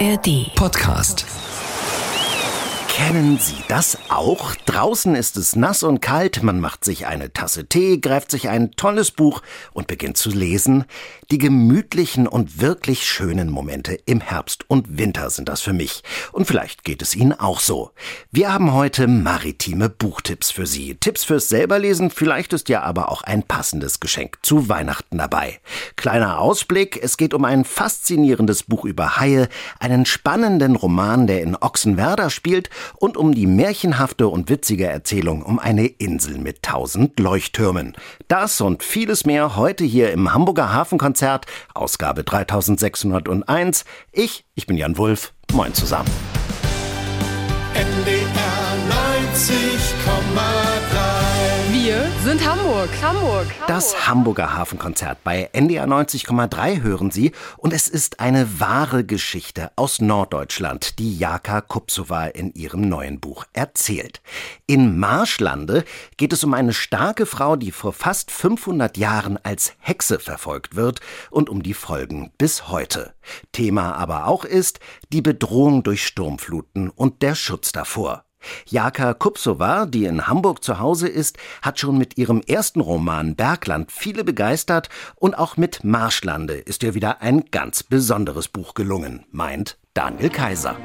[0.00, 1.43] ARD Podcast.
[2.96, 4.54] Kennen Sie das auch?
[4.66, 8.70] Draußen ist es nass und kalt, man macht sich eine Tasse Tee, greift sich ein
[8.70, 10.84] tolles Buch und beginnt zu lesen.
[11.32, 16.04] Die gemütlichen und wirklich schönen Momente im Herbst und Winter sind das für mich.
[16.30, 17.90] Und vielleicht geht es Ihnen auch so.
[18.30, 20.94] Wir haben heute maritime Buchtipps für Sie.
[20.94, 25.58] Tipps fürs selberlesen, vielleicht ist ja aber auch ein passendes Geschenk zu Weihnachten dabei.
[25.96, 29.48] Kleiner Ausblick, es geht um ein faszinierendes Buch über Haie,
[29.80, 35.58] einen spannenden Roman, der in Ochsenwerder spielt und um die märchenhafte und witzige Erzählung um
[35.58, 37.96] eine Insel mit tausend Leuchttürmen.
[38.28, 43.84] Das und vieles mehr heute hier im Hamburger Hafenkonzert, Ausgabe 3601.
[44.12, 45.32] Ich, ich bin Jan Wulff.
[45.52, 46.10] Moin zusammen.
[47.74, 48.24] NDR
[49.34, 50.73] 90,3
[51.94, 52.88] Wir sind Hamburg.
[53.02, 53.46] Hamburg.
[53.68, 60.00] Das Hamburger Hafenkonzert bei NDR 90,3 hören Sie und es ist eine wahre Geschichte aus
[60.00, 64.22] Norddeutschland, die Jaka Kupsova in ihrem neuen Buch erzählt.
[64.66, 65.84] In Marschlande
[66.16, 70.98] geht es um eine starke Frau, die vor fast 500 Jahren als Hexe verfolgt wird
[71.30, 73.14] und um die Folgen bis heute.
[73.52, 74.80] Thema aber auch ist
[75.12, 78.23] die Bedrohung durch Sturmfluten und der Schutz davor.
[78.66, 83.92] Jaka Kupsova, die in Hamburg zu Hause ist, hat schon mit ihrem ersten Roman Bergland
[83.92, 89.78] viele begeistert und auch mit Marschlande ist ihr wieder ein ganz besonderes Buch gelungen, meint
[89.94, 90.76] Daniel Kaiser.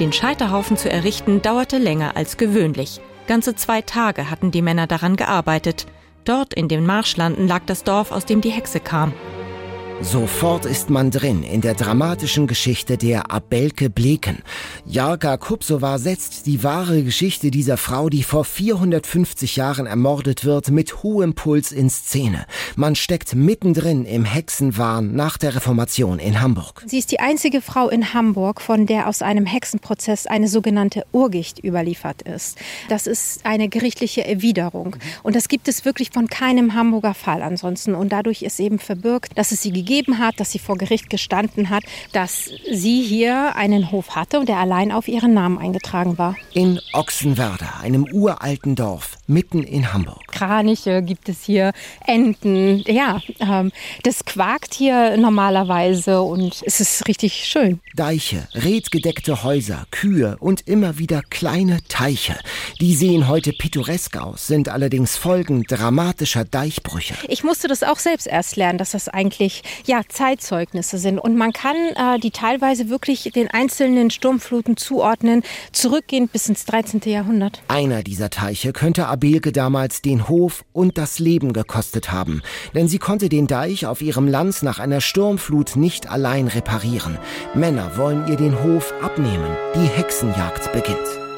[0.00, 3.00] Den Scheiterhaufen zu errichten dauerte länger als gewöhnlich.
[3.26, 5.86] Ganze zwei Tage hatten die Männer daran gearbeitet.
[6.24, 9.12] Dort in den Marschlanden lag das Dorf, aus dem die Hexe kam.
[10.02, 14.38] Sofort ist man drin in der dramatischen Geschichte der Abelke Bleken.
[14.86, 21.02] Jarka Kupsova setzt die wahre Geschichte dieser Frau, die vor 450 Jahren ermordet wird, mit
[21.02, 22.46] hohem Puls in Szene.
[22.76, 26.82] Man steckt mittendrin im Hexenwahn nach der Reformation in Hamburg.
[26.86, 31.62] Sie ist die einzige Frau in Hamburg, von der aus einem Hexenprozess eine sogenannte Urgicht
[31.62, 32.56] überliefert ist.
[32.88, 34.96] Das ist eine gerichtliche Erwiderung.
[35.22, 37.94] Und das gibt es wirklich von keinem Hamburger Fall ansonsten.
[37.94, 41.68] Und dadurch ist eben verbürgt, dass es sie gegeben hat, dass sie vor Gericht gestanden
[41.68, 46.36] hat, dass sie hier einen Hof hatte und der allein auf ihren Namen eingetragen war.
[46.52, 50.20] In Ochsenwerder, einem uralten Dorf, mitten in Hamburg.
[50.28, 51.72] Kraniche gibt es hier,
[52.06, 57.80] Enten, ja, ähm, das quakt hier normalerweise und es ist richtig schön.
[57.94, 62.36] Deiche, redgedeckte Häuser, Kühe und immer wieder kleine Teiche.
[62.80, 67.14] Die sehen heute pittoresk aus, sind allerdings Folgen dramatischer Deichbrüche.
[67.28, 71.52] Ich musste das auch selbst erst lernen, dass das eigentlich ja Zeitzeugnisse sind und man
[71.52, 75.42] kann äh, die teilweise wirklich den einzelnen Sturmfluten zuordnen,
[75.72, 77.02] zurückgehend bis ins 13.
[77.04, 77.62] Jahrhundert.
[77.68, 82.40] Einer dieser Teiche könnte Abelke damals den Hof und das Leben gekostet haben,
[82.74, 87.18] denn sie konnte den Deich auf ihrem Land nach einer Sturmflut nicht allein reparieren.
[87.54, 89.50] Männer wollen ihr den Hof abnehmen.
[89.74, 91.29] Die Hexenjagd beginnt.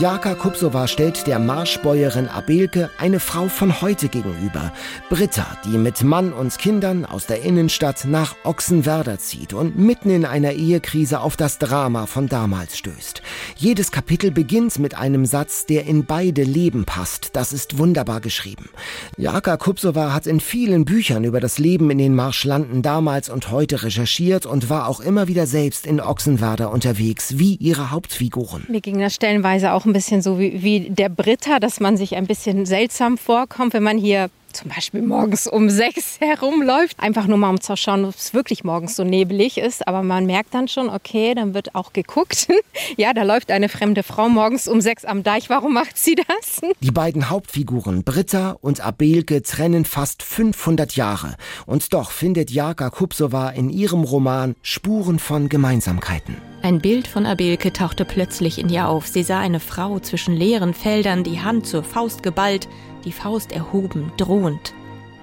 [0.00, 4.72] Jaka Kupsova stellt der Marschbäuerin Abelke eine Frau von heute gegenüber.
[5.08, 10.24] Britta, die mit Mann und Kindern aus der Innenstadt nach Ochsenwerder zieht und mitten in
[10.24, 13.22] einer Ehekrise auf das Drama von damals stößt.
[13.56, 17.30] Jedes Kapitel beginnt mit einem Satz, der in beide Leben passt.
[17.32, 18.70] Das ist wunderbar geschrieben.
[19.16, 23.82] Jaka Kupsova hat in vielen Büchern über das Leben in den Marschlanden damals und heute
[23.82, 28.64] recherchiert und war auch immer wieder selbst in Ochsenwerder unterwegs, wie ihre Hauptfiguren.
[28.68, 32.16] Mir ging das stellenweise auch ein bisschen so wie, wie der Britta, dass man sich
[32.16, 37.00] ein bisschen seltsam vorkommt, wenn man hier zum Beispiel morgens um sechs herumläuft.
[37.00, 39.86] Einfach nur mal um zu schauen, ob es wirklich morgens so nebelig ist.
[39.86, 42.48] Aber man merkt dann schon, okay, dann wird auch geguckt.
[42.96, 45.50] ja, da läuft eine fremde Frau morgens um sechs am Deich.
[45.50, 46.60] Warum macht sie das?
[46.80, 51.36] Die beiden Hauptfiguren Britta und Abelke trennen fast 500 Jahre.
[51.66, 56.36] Und doch findet Jaka Kupsova in ihrem Roman Spuren von Gemeinsamkeiten.
[56.62, 59.06] Ein Bild von Abelke tauchte plötzlich in ihr auf.
[59.06, 62.68] Sie sah eine Frau zwischen leeren Feldern, die Hand zur Faust geballt,
[63.08, 64.74] die Faust erhoben, drohend.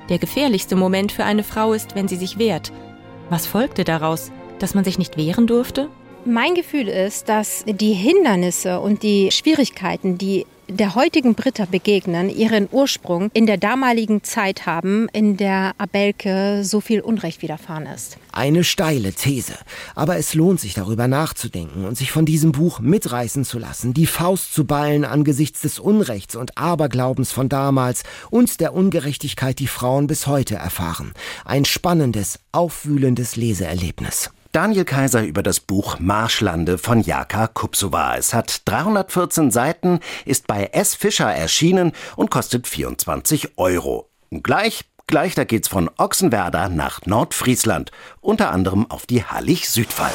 [0.10, 2.72] Der gefährlichste Moment für eine Frau ist, wenn sie sich wehrt.
[3.30, 4.32] Was folgte daraus?
[4.58, 5.90] Dass man sich nicht wehren durfte?
[6.26, 12.68] Mein Gefühl ist, dass die Hindernisse und die Schwierigkeiten, die der heutigen Britta begegnen, ihren
[12.72, 18.18] Ursprung in der damaligen Zeit haben, in der Abelke so viel Unrecht widerfahren ist.
[18.32, 19.54] Eine steile These.
[19.96, 24.08] Aber es lohnt sich darüber nachzudenken und sich von diesem Buch mitreißen zu lassen, die
[24.08, 30.08] Faust zu ballen angesichts des Unrechts und Aberglaubens von damals und der Ungerechtigkeit, die Frauen
[30.08, 31.14] bis heute erfahren.
[31.46, 34.32] Ein spannendes, aufwühlendes Leseerlebnis.
[34.56, 38.16] Daniel Kaiser über das Buch Marschlande von Jaka Kupsova.
[38.16, 40.96] Es hat 314 Seiten, ist bei S.
[40.96, 44.08] Fischer erschienen und kostet 24 Euro.
[44.30, 47.92] Und gleich Gleich da geht's von Ochsenwerder nach Nordfriesland,
[48.22, 50.14] unter anderem auf die Hallig-Südfall.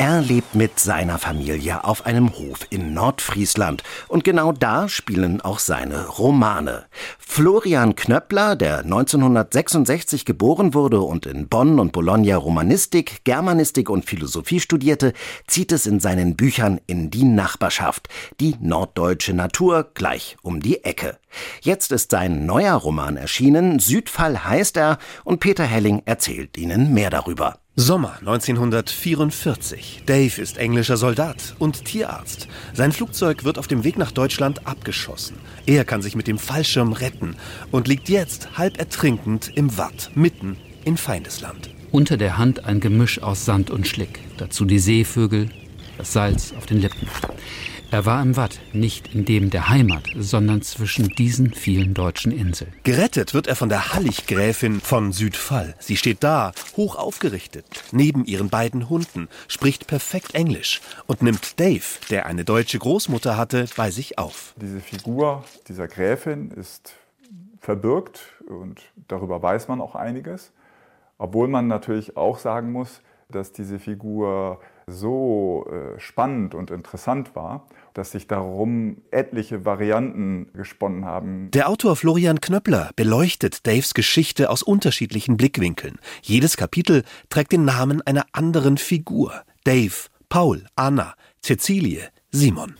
[0.00, 5.58] Er lebt mit seiner Familie auf einem Hof in Nordfriesland und genau da spielen auch
[5.58, 6.86] seine Romane.
[7.18, 14.60] Florian Knöppler, der 1966 geboren wurde und in Bonn und Bologna Romanistik, Germanistik und Philosophie
[14.60, 15.14] studierte,
[15.48, 18.08] zieht es in seinen Büchern in die Nachbarschaft,
[18.38, 21.18] die norddeutsche Natur gleich um die Ecke.
[21.60, 27.10] Jetzt ist sein neuer Roman erschienen, Südfall heißt er, und Peter Helling erzählt Ihnen mehr
[27.10, 27.58] darüber.
[27.80, 30.02] Sommer 1944.
[30.04, 32.48] Dave ist englischer Soldat und Tierarzt.
[32.72, 35.36] Sein Flugzeug wird auf dem Weg nach Deutschland abgeschossen.
[35.64, 37.36] Er kann sich mit dem Fallschirm retten
[37.70, 41.70] und liegt jetzt halb ertrinkend im Watt, mitten in Feindesland.
[41.92, 44.18] Unter der Hand ein Gemisch aus Sand und Schlick.
[44.38, 45.48] Dazu die Seevögel,
[45.98, 47.06] das Salz auf den Lippen.
[47.90, 52.70] Er war im Watt, nicht in dem der Heimat, sondern zwischen diesen vielen deutschen Inseln.
[52.84, 55.74] Gerettet wird er von der Hallig-Gräfin von Südfall.
[55.78, 61.82] Sie steht da, hoch aufgerichtet, neben ihren beiden Hunden, spricht perfekt Englisch und nimmt Dave,
[62.10, 64.52] der eine deutsche Großmutter hatte, bei sich auf.
[64.60, 66.92] Diese Figur dieser Gräfin ist
[67.58, 70.52] verbirgt und darüber weiß man auch einiges.
[71.16, 73.00] Obwohl man natürlich auch sagen muss,
[73.30, 81.04] dass diese Figur so äh, spannend und interessant war, dass sich darum etliche Varianten gesponnen
[81.04, 81.50] haben.
[81.52, 85.98] Der Autor Florian Knöppler beleuchtet Daves Geschichte aus unterschiedlichen Blickwinkeln.
[86.22, 89.42] Jedes Kapitel trägt den Namen einer anderen Figur.
[89.64, 92.76] Dave, Paul, Anna, Cecilie, Simon.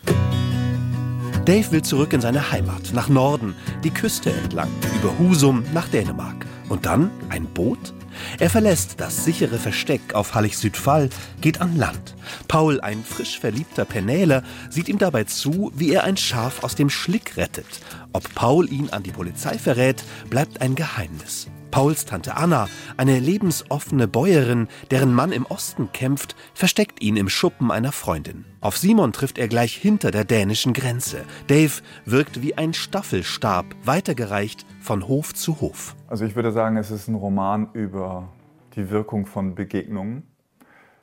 [1.44, 4.68] Dave will zurück in seine Heimat, nach Norden, die Küste entlang,
[5.00, 6.46] über Husum nach Dänemark.
[6.68, 7.94] Und dann ein Boot?
[8.38, 11.10] Er verlässt das sichere Versteck auf Hallig-Südfall,
[11.40, 12.14] geht an Land.
[12.46, 16.90] Paul, ein frisch verliebter Penäler, sieht ihm dabei zu, wie er ein Schaf aus dem
[16.90, 17.80] Schlick rettet.
[18.12, 21.48] Ob Paul ihn an die Polizei verrät, bleibt ein Geheimnis.
[21.70, 27.70] Pauls Tante Anna, eine lebensoffene Bäuerin, deren Mann im Osten kämpft, versteckt ihn im Schuppen
[27.70, 28.44] einer Freundin.
[28.60, 31.24] Auf Simon trifft er gleich hinter der dänischen Grenze.
[31.46, 35.94] Dave wirkt wie ein Staffelstab, weitergereicht von Hof zu Hof.
[36.08, 38.28] Also ich würde sagen, es ist ein Roman über
[38.74, 40.22] die Wirkung von Begegnungen.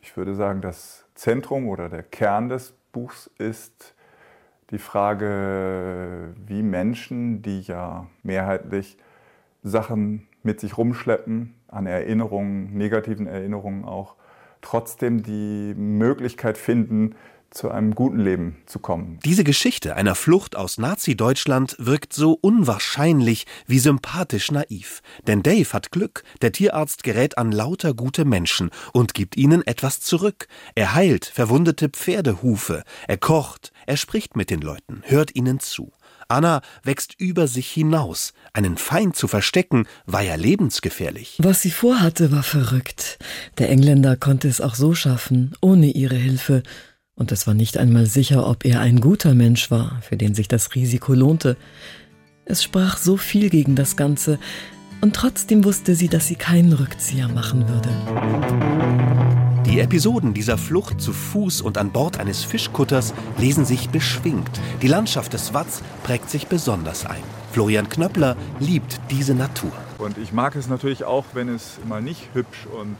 [0.01, 3.95] Ich würde sagen, das Zentrum oder der Kern des Buchs ist
[4.71, 8.97] die Frage, wie Menschen, die ja mehrheitlich
[9.63, 14.15] Sachen mit sich rumschleppen, an Erinnerungen, negativen Erinnerungen auch,
[14.61, 17.15] trotzdem die Möglichkeit finden,
[17.55, 19.19] zu einem guten Leben zu kommen.
[19.23, 25.01] Diese Geschichte einer Flucht aus Nazi-Deutschland wirkt so unwahrscheinlich wie sympathisch naiv.
[25.25, 26.23] Denn Dave hat Glück.
[26.41, 30.47] Der Tierarzt gerät an lauter gute Menschen und gibt ihnen etwas zurück.
[30.75, 32.83] Er heilt verwundete Pferdehufe.
[33.07, 33.71] Er kocht.
[33.85, 35.93] Er spricht mit den Leuten, hört ihnen zu.
[36.27, 38.33] Anna wächst über sich hinaus.
[38.53, 41.37] Einen Feind zu verstecken, war ja lebensgefährlich.
[41.39, 43.19] Was sie vorhatte, war verrückt.
[43.57, 46.63] Der Engländer konnte es auch so schaffen, ohne ihre Hilfe.
[47.15, 50.47] Und es war nicht einmal sicher, ob er ein guter Mensch war, für den sich
[50.47, 51.55] das Risiko lohnte.
[52.45, 54.37] Es sprach so viel gegen das Ganze,
[55.05, 57.89] und trotzdem wusste sie, dass sie keinen Rückzieher machen würde.
[59.67, 64.49] Die Episoden dieser Flucht zu Fuß und an Bord eines Fischkutters lesen sich beschwingt.
[64.81, 67.21] Die Landschaft des Watts prägt sich besonders ein.
[67.51, 69.71] Florian Knöppler liebt diese Natur.
[69.99, 72.97] Und ich mag es natürlich auch, wenn es mal nicht hübsch und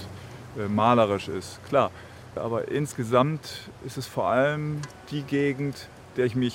[0.64, 1.90] äh, malerisch ist, klar.
[2.36, 6.54] Aber insgesamt ist es vor allem die Gegend, der ich mich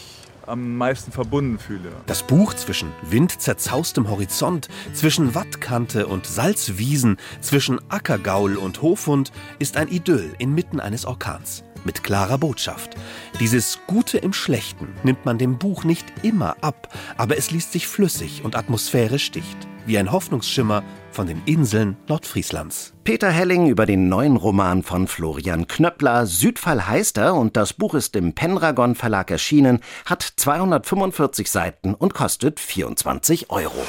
[0.50, 1.90] am meisten verbunden fühle.
[2.06, 9.88] Das Buch zwischen windzerzaustem Horizont, zwischen Wattkante und Salzwiesen, zwischen Ackergaul und Hofhund ist ein
[9.88, 11.64] Idyll inmitten eines Orkans.
[11.84, 12.94] Mit klarer Botschaft.
[13.38, 17.88] Dieses Gute im Schlechten nimmt man dem Buch nicht immer ab, aber es liest sich
[17.88, 19.69] flüssig und atmosphärisch dicht.
[19.86, 22.94] Wie ein Hoffnungsschimmer von den Inseln Nordfrieslands.
[23.04, 26.26] Peter Helling über den neuen Roman von Florian Knöppler.
[26.26, 32.14] Südfall heißt er und das Buch ist im Pendragon Verlag erschienen, hat 245 Seiten und
[32.14, 33.84] kostet 24 Euro.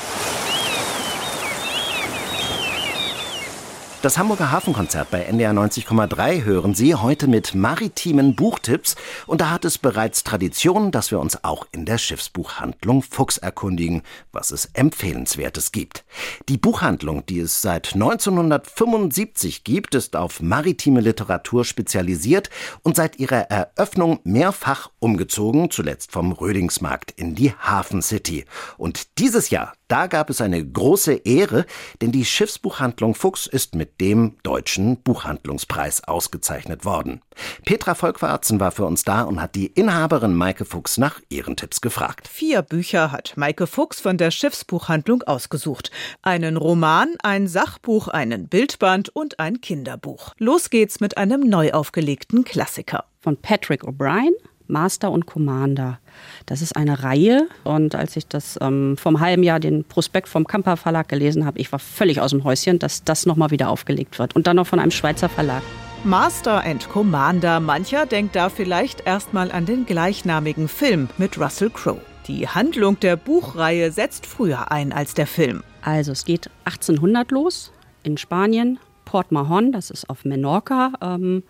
[4.01, 8.95] Das Hamburger Hafenkonzert bei NDR 90,3 hören Sie heute mit maritimen Buchtipps.
[9.27, 14.01] Und da hat es bereits Tradition, dass wir uns auch in der Schiffsbuchhandlung Fuchs erkundigen,
[14.31, 16.03] was es Empfehlenswertes gibt.
[16.49, 22.49] Die Buchhandlung, die es seit 1975 gibt, ist auf maritime Literatur spezialisiert
[22.81, 28.45] und seit ihrer Eröffnung mehrfach umgezogen, zuletzt vom Rödingsmarkt in die Hafen City.
[28.79, 31.65] Und dieses Jahr da gab es eine große Ehre,
[32.01, 37.21] denn die Schiffsbuchhandlung Fuchs ist mit dem Deutschen Buchhandlungspreis ausgezeichnet worden.
[37.65, 41.81] Petra Volkwarzen war für uns da und hat die Inhaberin Maike Fuchs nach ihren Tipps
[41.81, 42.27] gefragt.
[42.27, 45.91] Vier Bücher hat Maike Fuchs von der Schiffsbuchhandlung ausgesucht.
[46.21, 50.33] Einen Roman, ein Sachbuch, einen Bildband und ein Kinderbuch.
[50.37, 53.05] Los geht's mit einem neu aufgelegten Klassiker.
[53.19, 54.31] Von Patrick O'Brien,
[54.71, 55.99] Master und Commander.
[56.45, 60.47] Das ist eine Reihe und als ich das ähm, vom halben Jahr den Prospekt vom
[60.47, 64.17] Kamper Verlag gelesen habe, ich war völlig aus dem Häuschen, dass das nochmal wieder aufgelegt
[64.19, 65.61] wird und dann noch von einem Schweizer Verlag.
[66.03, 67.59] Master and Commander.
[67.59, 72.01] Mancher denkt da vielleicht erstmal an den gleichnamigen Film mit Russell Crowe.
[72.27, 75.63] Die Handlung der Buchreihe setzt früher ein als der Film.
[75.83, 77.71] Also es geht 1800 los
[78.03, 80.93] in Spanien, Port Mahon, das ist auf Menorca.
[81.01, 81.43] Ähm,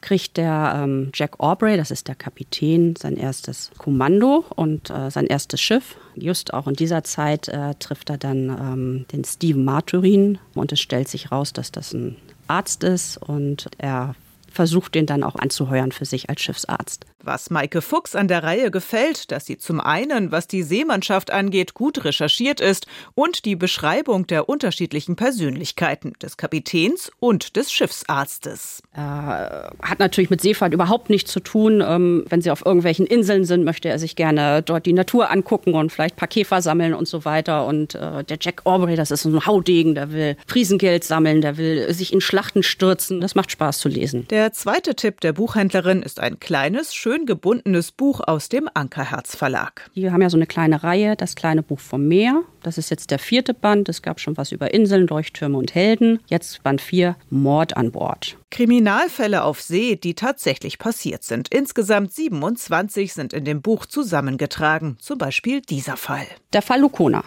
[0.00, 5.26] kriegt der ähm, Jack Aubrey, das ist der Kapitän, sein erstes Kommando und äh, sein
[5.26, 5.96] erstes Schiff.
[6.14, 10.80] Just auch in dieser Zeit äh, trifft er dann ähm, den Stephen Marturin und es
[10.80, 12.16] stellt sich raus, dass das ein
[12.48, 14.14] Arzt ist und er
[14.56, 17.04] versucht den dann auch anzuheuern für sich als Schiffsarzt.
[17.22, 21.74] Was Maike Fuchs an der Reihe gefällt, dass sie zum einen, was die Seemannschaft angeht,
[21.74, 28.80] gut recherchiert ist und die Beschreibung der unterschiedlichen Persönlichkeiten des Kapitäns und des Schiffsarztes.
[28.94, 31.82] Äh, hat natürlich mit Seefahrt überhaupt nichts zu tun.
[31.84, 35.74] Ähm, wenn sie auf irgendwelchen Inseln sind, möchte er sich gerne dort die Natur angucken
[35.74, 37.66] und vielleicht ein paar Käfer sammeln und so weiter.
[37.66, 41.92] Und äh, der Jack Aubrey, das ist ein Haudegen, der will Friesengeld sammeln, der will
[41.92, 43.20] sich in Schlachten stürzen.
[43.20, 44.26] Das macht Spaß zu lesen.
[44.28, 49.36] Der zweite Tipp der Buchhändlerin ist ein kleines, schön schön gebundenes Buch aus dem Ankerherz
[49.36, 49.88] Verlag.
[49.94, 52.42] Wir haben ja so eine kleine Reihe, das kleine Buch vom Meer.
[52.62, 53.88] Das ist jetzt der vierte Band.
[53.88, 56.18] Es gab schon was über Inseln, Leuchttürme und Helden.
[56.26, 58.36] Jetzt Band 4, Mord an Bord.
[58.50, 61.48] Kriminalfälle auf See, die tatsächlich passiert sind.
[61.48, 64.98] Insgesamt 27 sind in dem Buch zusammengetragen.
[65.00, 66.26] Zum Beispiel dieser Fall.
[66.52, 67.24] Der Fall Lukona.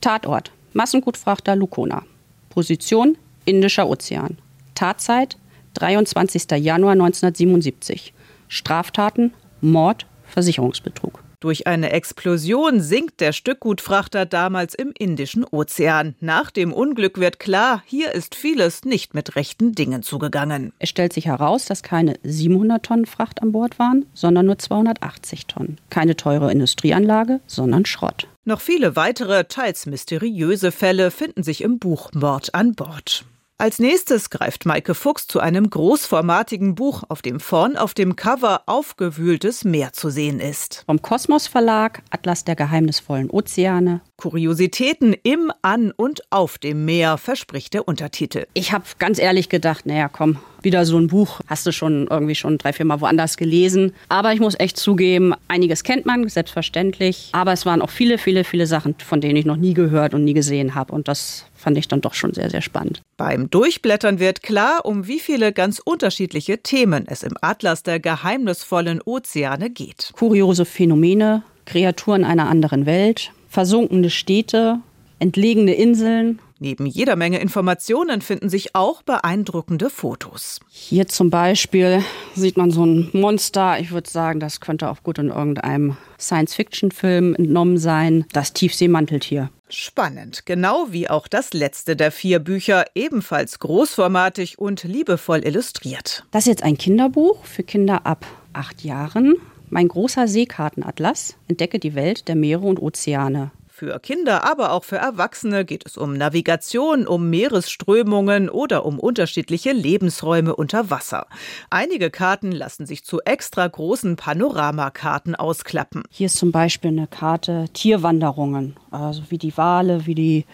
[0.00, 0.52] Tatort.
[0.72, 2.04] Massengutfrachter Lukona.
[2.50, 4.38] Position Indischer Ozean.
[4.74, 5.36] Tatzeit
[5.74, 6.50] 23.
[6.58, 8.14] Januar 1977.
[8.48, 11.22] Straftaten, Mord, Versicherungsbetrug.
[11.42, 16.14] Durch eine Explosion sinkt der Stückgutfrachter damals im Indischen Ozean.
[16.20, 20.72] Nach dem Unglück wird klar, hier ist vieles nicht mit rechten Dingen zugegangen.
[20.78, 25.48] Es stellt sich heraus, dass keine 700 Tonnen Fracht an Bord waren, sondern nur 280
[25.48, 25.78] Tonnen.
[25.90, 28.28] Keine teure Industrieanlage, sondern Schrott.
[28.44, 33.24] Noch viele weitere, teils mysteriöse Fälle finden sich im Buch Mord an Bord.
[33.58, 38.62] Als nächstes greift Maike Fuchs zu einem großformatigen Buch, auf dem vorn auf dem Cover
[38.66, 40.82] aufgewühltes Meer zu sehen ist.
[40.86, 44.00] Vom Kosmos Verlag Atlas der geheimnisvollen Ozeane.
[44.16, 48.46] Kuriositäten im, an und auf dem Meer, verspricht der Untertitel.
[48.54, 51.40] Ich habe ganz ehrlich gedacht, naja, komm, wieder so ein Buch.
[51.46, 53.92] Hast du schon irgendwie schon drei, vier Mal woanders gelesen.
[54.08, 57.28] Aber ich muss echt zugeben, einiges kennt man, selbstverständlich.
[57.32, 60.24] Aber es waren auch viele, viele, viele Sachen, von denen ich noch nie gehört und
[60.24, 60.92] nie gesehen habe.
[60.92, 63.02] Und das fand ich dann doch schon sehr, sehr spannend.
[63.16, 69.00] Beim Durchblättern wird klar, um wie viele ganz unterschiedliche Themen es im Atlas der geheimnisvollen
[69.02, 70.10] Ozeane geht.
[70.14, 74.80] Kuriose Phänomene, Kreaturen einer anderen Welt, versunkene Städte,
[75.18, 80.60] entlegene Inseln, Neben jeder Menge Informationen finden sich auch beeindruckende Fotos.
[80.68, 82.04] Hier zum Beispiel
[82.36, 83.80] sieht man so ein Monster.
[83.80, 88.26] Ich würde sagen, das könnte auch gut in irgendeinem Science-Fiction-Film entnommen sein.
[88.32, 89.50] Das Tiefseemanteltier.
[89.68, 96.24] Spannend, genau wie auch das letzte der vier Bücher, ebenfalls großformatig und liebevoll illustriert.
[96.30, 99.34] Das ist jetzt ein Kinderbuch für Kinder ab acht Jahren.
[99.68, 103.50] Mein großer Seekartenatlas entdecke die Welt der Meere und Ozeane.
[103.82, 109.72] Für Kinder, aber auch für Erwachsene geht es um Navigation, um Meeresströmungen oder um unterschiedliche
[109.72, 111.26] Lebensräume unter Wasser.
[111.68, 116.04] Einige Karten lassen sich zu extra großen Panoramakarten ausklappen.
[116.10, 120.44] Hier ist zum Beispiel eine Karte Tierwanderungen, also wie die Wale, wie die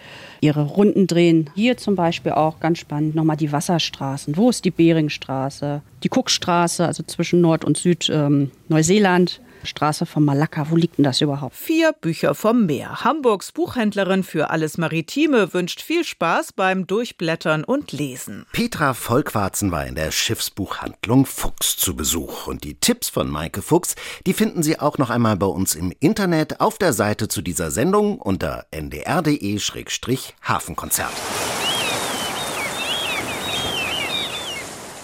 [0.40, 1.50] ihre Runden drehen.
[1.54, 4.38] Hier zum Beispiel auch ganz spannend nochmal die Wasserstraßen.
[4.38, 5.82] Wo ist die Beringstraße?
[6.02, 9.40] Die Cookstraße, also zwischen Nord- und Süd-Neuseeland.
[9.42, 10.70] Ähm, Straße von Malakka.
[10.70, 11.54] Wo liegt denn das überhaupt?
[11.54, 13.04] Vier Bücher vom Meer.
[13.04, 18.46] Hamburgs Buchhändlerin für alles Maritime wünscht viel Spaß beim Durchblättern und Lesen.
[18.52, 22.46] Petra Volkwarzen war in der Schiffsbuchhandlung Fuchs zu Besuch.
[22.46, 23.94] Und die Tipps von Maike Fuchs,
[24.26, 27.70] die finden Sie auch noch einmal bei uns im Internet auf der Seite zu dieser
[27.70, 31.12] Sendung unter ndr.de-hafenkonzert.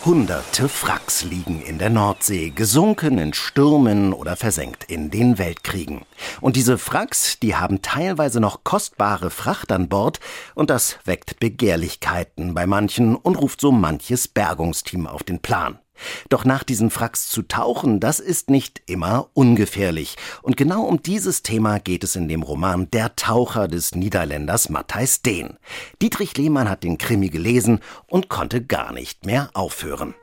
[0.05, 6.03] Hunderte Wracks liegen in der Nordsee, gesunken in Stürmen oder versenkt in den Weltkriegen.
[6.43, 10.21] Und diese Wracks, die haben teilweise noch kostbare Fracht an Bord
[10.55, 15.79] und das weckt Begehrlichkeiten bei manchen und ruft so manches Bergungsteam auf den Plan.
[16.29, 20.17] Doch nach diesen Fracks zu tauchen, das ist nicht immer ungefährlich.
[20.43, 25.23] Und genau um dieses Thema geht es in dem Roman Der Taucher des Niederländers Matthijs
[25.23, 25.57] Dehn.
[26.03, 30.15] Dietrich Lehmann hat den Krimi gelesen und konnte gar nicht mehr aufhören.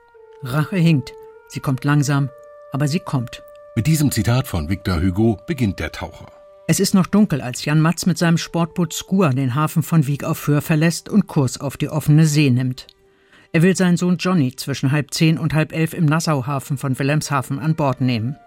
[0.43, 1.13] Rache hinkt.
[1.47, 2.29] Sie kommt langsam,
[2.71, 3.43] aber sie kommt.
[3.75, 6.27] Mit diesem Zitat von Victor Hugo beginnt der Taucher.
[6.67, 10.23] Es ist noch dunkel, als Jan Matz mit seinem Sportboot Skua den Hafen von Wieg
[10.23, 12.87] auf Föhr verlässt und Kurs auf die offene See nimmt.
[13.53, 17.59] Er will seinen Sohn Johnny zwischen halb zehn und halb elf im Nassauhafen von Wilhelmshaven
[17.59, 18.37] an Bord nehmen.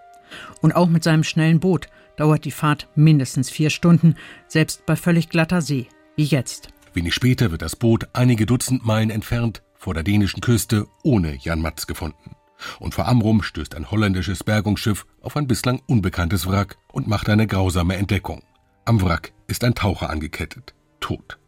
[0.63, 4.17] Und auch mit seinem schnellen Boot dauert die Fahrt mindestens vier Stunden,
[4.49, 6.69] selbst bei völlig glatter See, wie jetzt.
[6.95, 11.61] Wenig später wird das Boot einige Dutzend Meilen entfernt vor der dänischen Küste ohne Jan
[11.61, 12.37] Matz gefunden.
[12.79, 17.47] Und vor Amrum stößt ein holländisches Bergungsschiff auf ein bislang unbekanntes Wrack und macht eine
[17.47, 18.43] grausame Entdeckung.
[18.87, 21.39] Am Wrack ist ein Taucher angekettet, tot.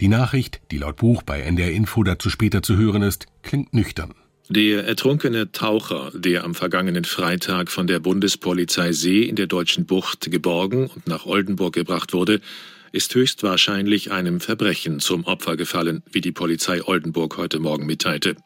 [0.00, 4.14] Die Nachricht, die laut Buch bei NDR Info dazu später zu hören ist, klingt nüchtern.
[4.48, 10.30] Der ertrunkene Taucher, der am vergangenen Freitag von der Bundespolizei See in der deutschen Bucht
[10.30, 12.40] geborgen und nach Oldenburg gebracht wurde,
[12.92, 18.36] ist höchstwahrscheinlich einem Verbrechen zum Opfer gefallen, wie die Polizei Oldenburg heute Morgen mitteilte.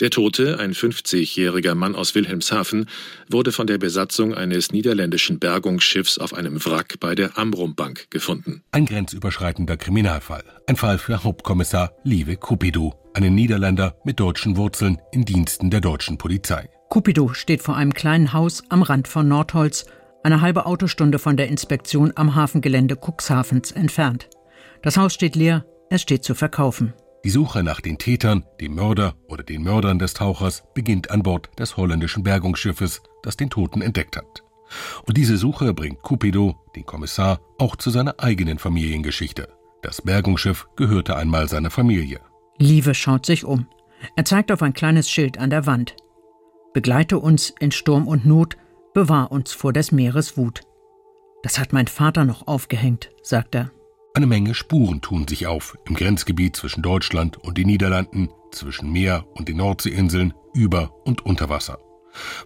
[0.00, 2.86] Der Tote, ein 50-jähriger Mann aus Wilhelmshaven,
[3.28, 8.62] wurde von der Besatzung eines niederländischen Bergungsschiffs auf einem Wrack bei der Amrum-Bank gefunden.
[8.72, 10.44] Ein grenzüberschreitender Kriminalfall.
[10.66, 16.18] Ein Fall für Hauptkommissar Lieve Cupido, einen Niederländer mit deutschen Wurzeln in Diensten der deutschen
[16.18, 16.68] Polizei.
[16.88, 19.86] Cupido steht vor einem kleinen Haus am Rand von Nordholz,
[20.22, 24.28] eine halbe Autostunde von der Inspektion am Hafengelände Cuxhavens entfernt.
[24.82, 26.94] Das Haus steht leer, es steht zu verkaufen.
[27.24, 31.48] Die Suche nach den Tätern, dem Mörder oder den Mördern des Tauchers beginnt an Bord
[31.58, 34.42] des holländischen Bergungsschiffes, das den Toten entdeckt hat.
[35.06, 39.48] Und diese Suche bringt Cupido, den Kommissar, auch zu seiner eigenen Familiengeschichte.
[39.80, 42.20] Das Bergungsschiff gehörte einmal seiner Familie.
[42.58, 43.68] Lieve schaut sich um.
[44.16, 45.96] Er zeigt auf ein kleines Schild an der Wand.
[46.74, 48.58] Begleite uns in Sturm und Not,
[48.92, 50.60] bewahr uns vor des Meeres Wut.
[51.42, 53.70] Das hat mein Vater noch aufgehängt, sagt er.
[54.16, 59.26] Eine Menge Spuren tun sich auf im Grenzgebiet zwischen Deutschland und den Niederlanden, zwischen Meer
[59.34, 61.80] und den Nordseeinseln, über und unter Wasser.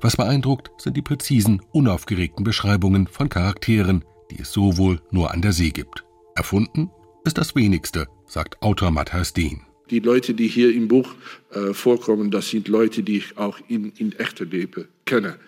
[0.00, 5.42] Was beeindruckt, sind die präzisen, unaufgeregten Beschreibungen von Charakteren, die es so wohl nur an
[5.42, 6.06] der See gibt.
[6.34, 6.88] Erfunden
[7.26, 9.60] ist das wenigste, sagt Autor Matthias Dehn.
[9.90, 11.10] Die Leute, die hier im Buch
[11.50, 15.38] äh, vorkommen, das sind Leute, die ich auch in, in echter Leben kenne.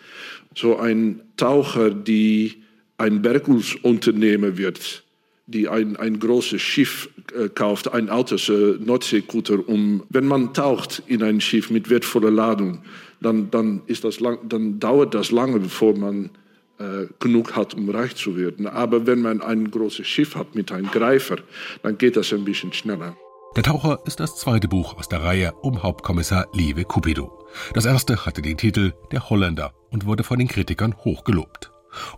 [0.54, 2.62] So ein Taucher, die
[2.98, 5.02] ein Bergungsunternehmer wird,
[5.50, 11.02] die ein, ein großes Schiff äh, kauft, ein altes äh, Nordseekutter, um, wenn man taucht
[11.06, 12.82] in ein Schiff mit wertvoller Ladung,
[13.20, 16.30] dann, dann, ist das lang, dann dauert das lange, bevor man
[16.78, 18.66] äh, genug hat, um reich zu werden.
[18.66, 21.36] Aber wenn man ein großes Schiff hat mit einem Greifer,
[21.82, 23.16] dann geht das ein bisschen schneller.
[23.56, 27.44] Der Taucher ist das zweite Buch aus der Reihe um Hauptkommissar Lieve Cupido.
[27.74, 31.69] Das erste hatte den Titel Der Holländer und wurde von den Kritikern hochgelobt.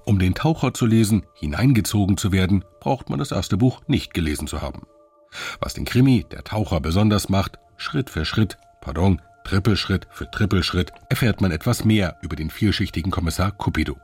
[0.05, 4.47] Um den Taucher zu lesen, hineingezogen zu werden, braucht man das erste Buch nicht gelesen
[4.47, 4.83] zu haben.
[5.61, 11.41] Was den Krimi Der Taucher besonders macht, Schritt für Schritt, pardon, Trippelschritt für Trippelschritt, erfährt
[11.41, 13.97] man etwas mehr über den vielschichtigen Kommissar Cupido.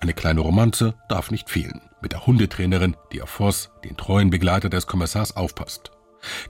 [0.00, 4.70] Eine kleine Romanze darf nicht fehlen, mit der Hundetrainerin, die auf Voss, den treuen Begleiter
[4.70, 5.90] des Kommissars, aufpasst.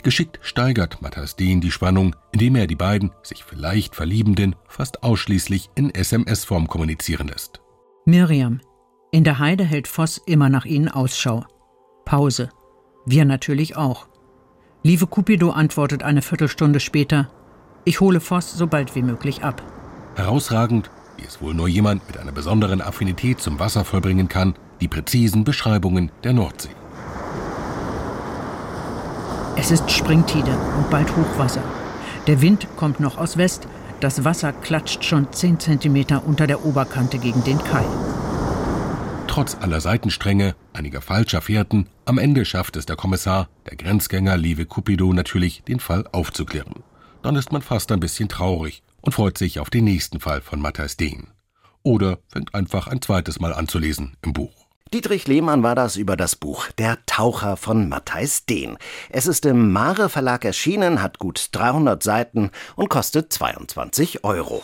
[0.02, 5.70] Geschickt steigert Matthias Dehn die Spannung, indem er die beiden, sich vielleicht Verliebenden, fast ausschließlich
[5.74, 7.60] in SMS-Form kommunizieren lässt.
[8.08, 8.60] Miriam.
[9.10, 11.44] In der Heide hält Voss immer nach ihnen Ausschau.
[12.04, 12.50] Pause.
[13.04, 14.06] Wir natürlich auch.
[14.84, 17.28] Lieve Cupido antwortet eine Viertelstunde später.
[17.84, 19.60] Ich hole Voss so bald wie möglich ab.
[20.14, 24.86] Herausragend, wie es wohl nur jemand mit einer besonderen Affinität zum Wasser vollbringen kann, die
[24.86, 26.70] präzisen Beschreibungen der Nordsee.
[29.56, 31.62] Es ist Springtide und bald Hochwasser.
[32.28, 33.66] Der Wind kommt noch aus West,
[34.00, 37.84] das Wasser klatscht schon 10 cm unter der Oberkante gegen den Kai.
[39.26, 44.66] Trotz aller Seitenstränge, einiger falscher Fährten, am Ende schafft es der Kommissar, der Grenzgänger Lieve
[44.66, 46.82] Cupido natürlich, den Fall aufzuklären.
[47.22, 50.60] Dann ist man fast ein bisschen traurig und freut sich auf den nächsten Fall von
[50.60, 51.28] Matthias Dehn.
[51.82, 54.65] Oder fängt einfach ein zweites Mal an zu lesen im Buch.
[54.94, 58.78] Dietrich Lehmann war das über das Buch Der Taucher von Matthijs Dehn.
[59.10, 64.62] Es ist im Mare Verlag erschienen, hat gut 300 Seiten und kostet 22 Euro.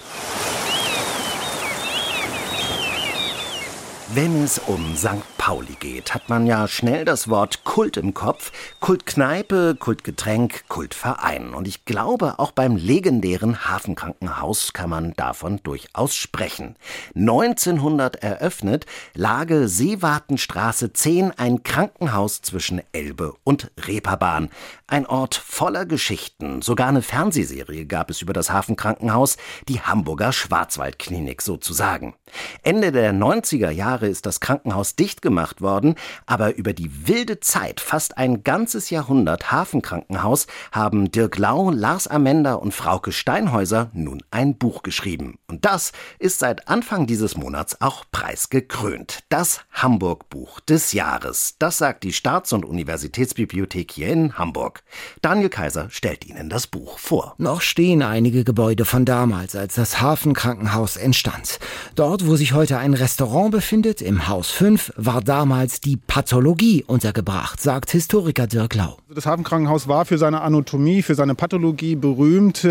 [4.14, 5.24] Wenn es um St.
[5.38, 8.52] Pauli geht, hat man ja schnell das Wort Kult im Kopf.
[8.78, 11.54] Kultkneipe, Kultgetränk, Kultverein.
[11.54, 16.76] Und ich glaube, auch beim legendären Hafenkrankenhaus kann man davon durchaus sprechen.
[17.14, 24.50] 1900 eröffnet, Lage Seewartenstraße 10, ein Krankenhaus zwischen Elbe und Reeperbahn.
[24.86, 26.60] Ein Ort voller Geschichten.
[26.60, 32.14] Sogar eine Fernsehserie gab es über das Hafenkrankenhaus, die Hamburger Schwarzwaldklinik sozusagen.
[32.62, 35.94] Ende der 90er Jahre ist das Krankenhaus dicht gemacht worden,
[36.26, 42.62] aber über die wilde Zeit, fast ein ganzes Jahrhundert Hafenkrankenhaus, haben Dirk Lau, Lars Amender
[42.62, 45.38] und Frauke Steinhäuser nun ein Buch geschrieben.
[45.48, 49.20] Und das ist seit Anfang dieses Monats auch preisgekrönt.
[49.28, 51.56] Das Hamburg-Buch des Jahres.
[51.58, 54.82] Das sagt die Staats- und Universitätsbibliothek hier in Hamburg.
[55.20, 57.34] Daniel Kaiser stellt Ihnen das Buch vor.
[57.38, 61.58] Noch stehen einige Gebäude von damals, als das Hafenkrankenhaus entstand.
[61.94, 67.60] Dort, wo sich heute ein Restaurant befindet, im Haus 5, war damals die Pathologie untergebracht,
[67.60, 68.96] sagt Historiker Dirk Lau.
[69.14, 72.66] Das Hafenkrankenhaus war für seine Anatomie, für seine Pathologie berühmt.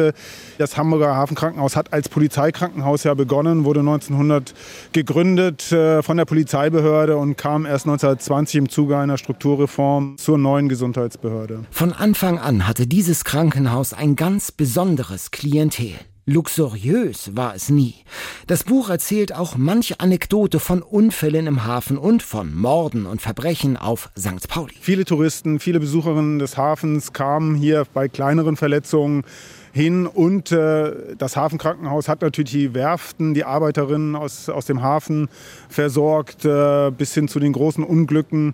[0.57, 4.53] Das Hamburger Hafenkrankenhaus hat als Polizeikrankenhaus ja begonnen, wurde 1900
[4.93, 10.69] gegründet äh, von der Polizeibehörde und kam erst 1920 im Zuge einer Strukturreform zur neuen
[10.69, 11.65] Gesundheitsbehörde.
[11.69, 15.95] Von Anfang an hatte dieses Krankenhaus ein ganz besonderes Klientel.
[16.25, 17.95] Luxuriös war es nie.
[18.45, 23.75] Das Buch erzählt auch manche Anekdote von Unfällen im Hafen und von Morden und Verbrechen
[23.75, 24.47] auf St.
[24.47, 24.75] Pauli.
[24.79, 29.23] Viele Touristen, viele Besucherinnen des Hafens kamen hier bei kleineren Verletzungen
[29.73, 35.29] hin und äh, das Hafenkrankenhaus hat natürlich die Werften, die Arbeiterinnen aus, aus dem Hafen
[35.69, 38.53] versorgt, äh, bis hin zu den großen Unglücken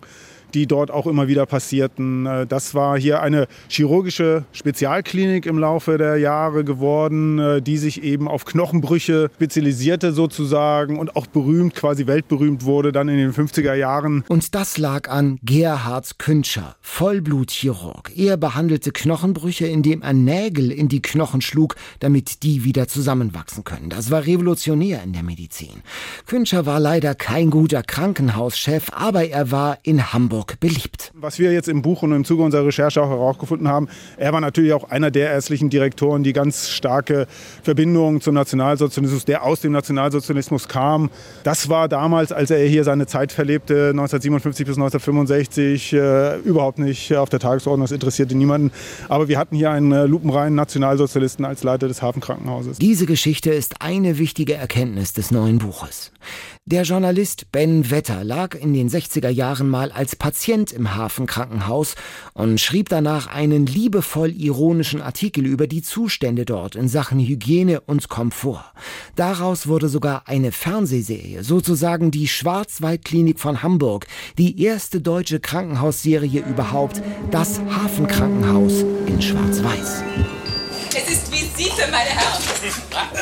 [0.54, 2.26] die dort auch immer wieder passierten.
[2.26, 8.04] Äh, das war hier eine chirurgische Spezialklinik im Laufe der Jahre geworden, äh, die sich
[8.04, 13.74] eben auf Knochenbrüche spezialisierte sozusagen und auch berühmt, quasi weltberühmt wurde dann in den 50er
[13.74, 14.24] Jahren.
[14.28, 18.12] Und das lag an Gerhard Künscher, Vollblutchirurg.
[18.16, 23.90] Er behandelte Knochenbrüche, indem er Nägel in die Knochen schlug, damit die wieder zusammenwachsen können.
[23.90, 25.82] Das war revolutionär in der Medizin.
[26.26, 31.12] Künscher war leider kein guter Krankenhauschef, aber er war in Hamburg Hamburg beliebt.
[31.16, 34.42] Was wir jetzt im Buch und im Zuge unserer Recherche auch herausgefunden haben, er war
[34.42, 37.28] natürlich auch einer der ärztlichen Direktoren, die ganz starke
[37.64, 41.10] Verbindungen zum Nationalsozialismus, der aus dem Nationalsozialismus kam.
[41.44, 47.16] Das war damals, als er hier seine Zeit verlebte, 1957 bis 1965, äh, überhaupt nicht
[47.16, 47.86] auf der Tagesordnung.
[47.86, 48.72] Das interessierte niemanden.
[49.10, 52.78] Aber wir hatten hier einen äh, lupenreinen Nationalsozialisten als Leiter des Hafenkrankenhauses.
[52.78, 56.12] Diese Geschichte ist eine wichtige Erkenntnis des neuen Buches.
[56.70, 61.96] Der Journalist Ben Wetter lag in den 60er Jahren mal als Patient im Hafenkrankenhaus
[62.34, 68.10] und schrieb danach einen liebevoll ironischen Artikel über die Zustände dort in Sachen Hygiene und
[68.10, 68.66] Komfort.
[69.16, 74.06] Daraus wurde sogar eine Fernsehserie, sozusagen die Schwarzwaldklinik von Hamburg,
[74.38, 77.02] die erste deutsche Krankenhausserie überhaupt,
[77.32, 80.04] das Hafenkrankenhaus in Schwarz-Weiß.
[80.90, 82.44] Es ist Visite, meine Herren.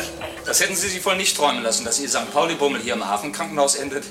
[0.56, 2.32] Das hätten Sie sich wohl nicht träumen lassen, dass Ihr St.
[2.32, 4.06] Pauli-Bummel hier im Hafenkrankenhaus endet.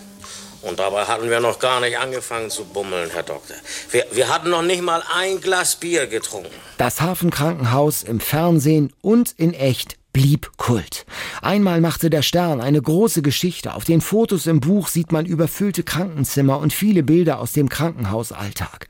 [0.60, 3.56] Und dabei hatten wir noch gar nicht angefangen zu bummeln, Herr Doktor.
[3.90, 6.52] Wir, wir hatten noch nicht mal ein Glas Bier getrunken.
[6.76, 11.04] Das Hafenkrankenhaus im Fernsehen und in echt blieb Kult.
[11.42, 13.74] Einmal machte der Stern eine große Geschichte.
[13.74, 18.86] Auf den Fotos im Buch sieht man überfüllte Krankenzimmer und viele Bilder aus dem Krankenhausalltag.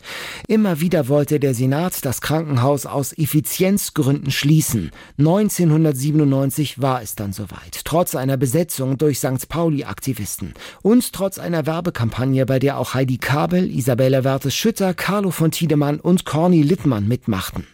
[0.47, 4.91] Immer wieder wollte der Senat das Krankenhaus aus Effizienzgründen schließen.
[5.19, 7.81] 1997 war es dann soweit.
[7.85, 9.49] Trotz einer Besetzung durch St.
[9.49, 16.01] Pauli-Aktivisten und trotz einer Werbekampagne, bei der auch Heidi Kabel, Isabella Wertes-Schütter, Carlo von Tiedemann
[16.01, 17.67] und Corny Littmann mitmachten.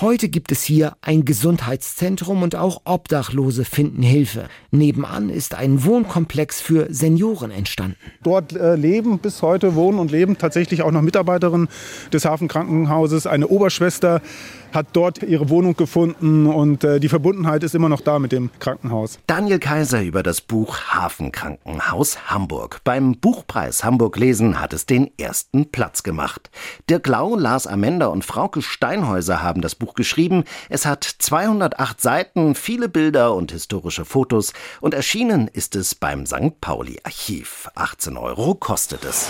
[0.00, 4.48] Heute gibt es hier ein Gesundheitszentrum und auch Obdachlose finden Hilfe.
[4.70, 7.96] Nebenan ist ein Wohnkomplex für Senioren entstanden.
[8.22, 11.68] Dort äh, leben bis heute, wohnen und leben tatsächlich auch noch Mitarbeiterinnen
[12.12, 13.26] des Hafenkrankenhauses.
[13.26, 14.22] Eine Oberschwester
[14.72, 18.50] hat dort ihre Wohnung gefunden und äh, die Verbundenheit ist immer noch da mit dem
[18.58, 19.18] Krankenhaus.
[19.26, 22.80] Daniel Kaiser über das Buch Hafenkrankenhaus Hamburg.
[22.84, 26.50] Beim Buchpreis Hamburg Lesen hat es den ersten Platz gemacht.
[26.88, 30.44] Dirk Lau, Lars Amender und Frauke Steinhäuser haben das Buch geschrieben.
[30.68, 36.60] Es hat 208 Seiten, viele Bilder und historische Fotos und erschienen ist es beim St.
[36.60, 37.68] Pauli Archiv.
[37.74, 39.28] 18 Euro kostet es.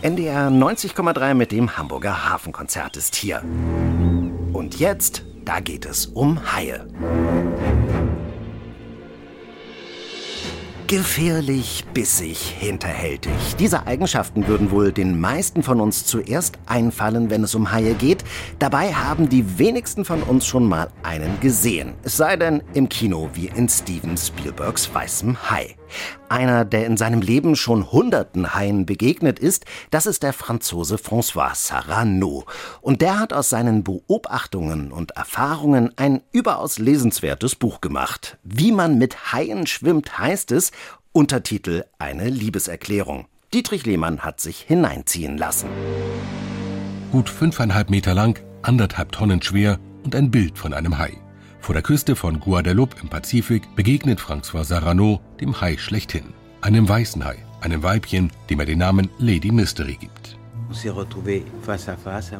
[0.00, 3.42] NDR 90,3 mit dem Hamburger Hafenkonzert ist hier.
[4.52, 6.86] Und jetzt, da geht es um Haie.
[10.86, 13.56] Gefährlich, bissig, hinterhältig.
[13.58, 18.22] Diese Eigenschaften würden wohl den meisten von uns zuerst einfallen, wenn es um Haie geht.
[18.60, 21.94] Dabei haben die wenigsten von uns schon mal einen gesehen.
[22.04, 25.77] Es sei denn im Kino wie in Steven Spielbergs Weißem Hai.
[26.28, 31.54] Einer, der in seinem Leben schon hunderten Haien begegnet ist, das ist der Franzose François
[31.54, 32.44] Sarano.
[32.80, 38.38] Und der hat aus seinen Beobachtungen und Erfahrungen ein überaus lesenswertes Buch gemacht.
[38.42, 40.70] Wie man mit Haien schwimmt, heißt es,
[41.12, 43.26] Untertitel Eine Liebeserklärung.
[43.54, 45.68] Dietrich Lehmann hat sich hineinziehen lassen.
[47.10, 51.16] Gut fünfeinhalb Meter lang, anderthalb Tonnen schwer und ein Bild von einem Hai.
[51.60, 56.32] Vor der Küste von Guadeloupe im Pazifik begegnet François Sarano dem Hai schlechthin.
[56.60, 60.36] Einem weißen Hai, einem Weibchen, dem er den Namen Lady Mystery gibt.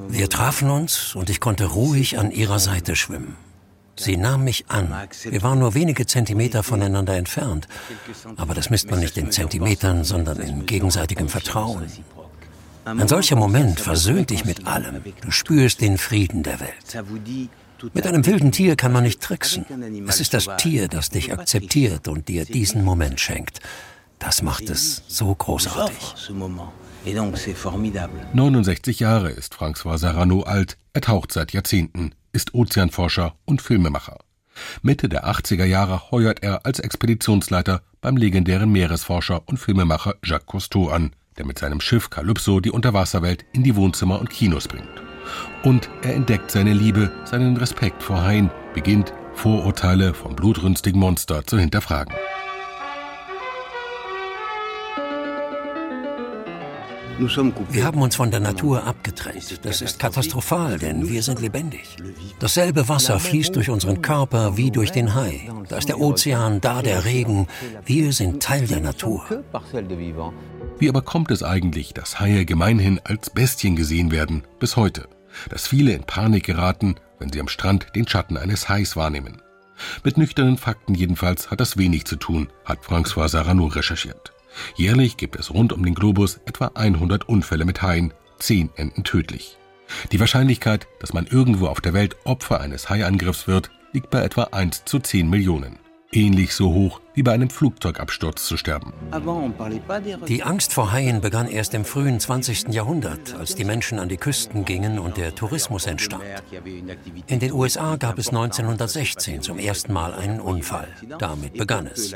[0.08, 3.36] Wir trafen uns und ich konnte ruhig an ihrer Seite schwimmen.
[3.96, 4.94] Sie nahm mich an.
[5.24, 7.66] Wir waren nur wenige Zentimeter voneinander entfernt.
[8.36, 11.86] Aber das misst man nicht in Zentimetern, sondern in gegenseitigem Vertrauen.
[12.84, 15.02] Ein solcher Moment versöhnt dich mit allem.
[15.20, 17.04] Du spürst den Frieden der Welt.
[17.94, 19.64] Mit einem wilden Tier kann man nicht tricksen.
[20.08, 23.60] Es ist das Tier, das dich akzeptiert und dir diesen Moment schenkt.
[24.18, 26.30] Das macht es so großartig.
[28.32, 30.76] 69 Jahre ist François Sarano alt.
[30.92, 34.18] Er taucht seit Jahrzehnten, ist Ozeanforscher und Filmemacher.
[34.82, 40.88] Mitte der 80er Jahre heuert er als Expeditionsleiter beim legendären Meeresforscher und Filmemacher Jacques Cousteau
[40.88, 45.07] an, der mit seinem Schiff Calypso die Unterwasserwelt in die Wohnzimmer und Kinos bringt.
[45.62, 51.58] Und er entdeckt seine Liebe, seinen Respekt vor Haien, beginnt Vorurteile vom blutrünstigen Monster zu
[51.58, 52.14] hinterfragen.
[57.18, 59.64] Wir haben uns von der Natur abgetrennt.
[59.64, 61.96] Das ist katastrophal, denn wir sind lebendig.
[62.38, 65.48] Dasselbe Wasser fließt durch unseren Körper wie durch den Hai.
[65.68, 67.48] Da ist der Ozean, da der Regen.
[67.84, 69.24] Wir sind Teil der Natur.
[70.78, 75.08] Wie aber kommt es eigentlich, dass Haie gemeinhin als Bestien gesehen werden, bis heute?
[75.50, 79.42] Dass viele in Panik geraten, wenn sie am Strand den Schatten eines Hais wahrnehmen.
[80.02, 84.32] Mit nüchternen Fakten jedenfalls hat das wenig zu tun, hat François Sarano recherchiert.
[84.74, 89.56] Jährlich gibt es rund um den Globus etwa 100 Unfälle mit Haien, 10 enden tödlich.
[90.12, 94.44] Die Wahrscheinlichkeit, dass man irgendwo auf der Welt Opfer eines Haiangriffs wird, liegt bei etwa
[94.44, 95.78] 1 zu 10 Millionen
[96.12, 98.92] ähnlich so hoch wie bei einem Flugzeugabsturz zu sterben.
[100.28, 102.68] Die Angst vor Haien begann erst im frühen 20.
[102.68, 106.22] Jahrhundert, als die Menschen an die Küsten gingen und der Tourismus entstand.
[107.26, 110.86] In den USA gab es 1916 zum ersten Mal einen Unfall.
[111.18, 112.14] Damit begann es.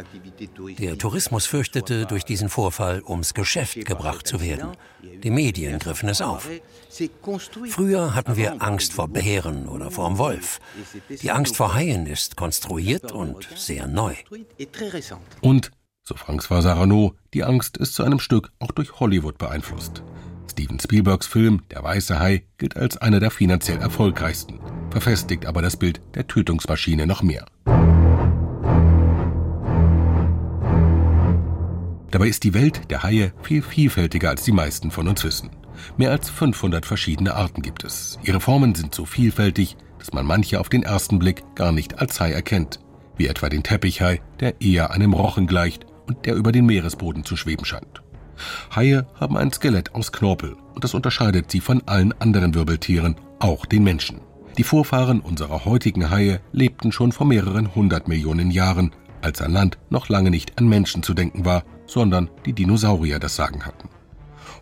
[0.79, 4.69] Der Tourismus fürchtete, durch diesen Vorfall ums Geschäft gebracht zu werden.
[5.03, 6.49] Die Medien griffen es auf.
[7.69, 10.61] Früher hatten wir Angst vor Bären oder vor dem Wolf.
[11.09, 14.15] Die Angst vor Haien ist konstruiert und sehr neu.
[15.41, 15.71] Und,
[16.03, 20.03] so François Sarano, die Angst ist zu einem Stück auch durch Hollywood beeinflusst.
[20.51, 25.77] Steven Spielbergs Film Der weiße Hai gilt als einer der finanziell erfolgreichsten, verfestigt aber das
[25.77, 27.47] Bild der Tötungsmaschine noch mehr.
[32.11, 35.49] Dabei ist die Welt der Haie viel vielfältiger als die meisten von uns wissen.
[35.97, 38.19] Mehr als 500 verschiedene Arten gibt es.
[38.23, 42.21] Ihre Formen sind so vielfältig, dass man manche auf den ersten Blick gar nicht als
[42.21, 42.81] Hai erkennt,
[43.17, 47.37] wie etwa den Teppichhai, der eher einem Rochen gleicht und der über den Meeresboden zu
[47.37, 48.03] schweben scheint.
[48.75, 53.67] Haie haben ein Skelett aus Knorpel und das unterscheidet sie von allen anderen Wirbeltieren, auch
[53.67, 54.21] den Menschen.
[54.59, 59.79] Die Vorfahren unserer heutigen Haie lebten schon vor mehreren hundert Millionen Jahren, als an Land
[59.89, 63.89] noch lange nicht an Menschen zu denken war, sondern die Dinosaurier das Sagen hatten.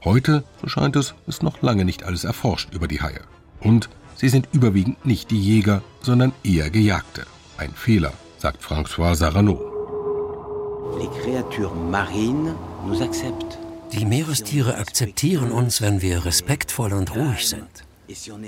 [0.04, 3.20] Heute, so scheint es, ist noch lange nicht alles erforscht über die Haie.
[3.60, 7.26] Und sie sind überwiegend nicht die Jäger, sondern eher Gejagte.
[7.58, 9.59] Ein Fehler, sagt François Sarano.
[13.92, 17.85] Die Meerestiere akzeptieren uns, wenn wir respektvoll und ruhig sind.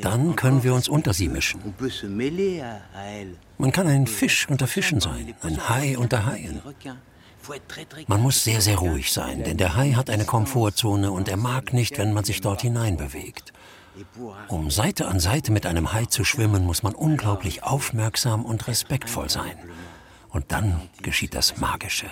[0.00, 1.61] Dann können wir uns unter sie mischen.
[3.59, 6.61] Man kann ein Fisch unter Fischen sein, ein Hai unter Haien.
[8.07, 11.72] Man muss sehr, sehr ruhig sein, denn der Hai hat eine Komfortzone und er mag
[11.72, 13.52] nicht, wenn man sich dort hineinbewegt.
[14.48, 19.28] Um Seite an Seite mit einem Hai zu schwimmen, muss man unglaublich aufmerksam und respektvoll
[19.28, 19.57] sein.
[20.31, 22.07] Und dann geschieht das Magische.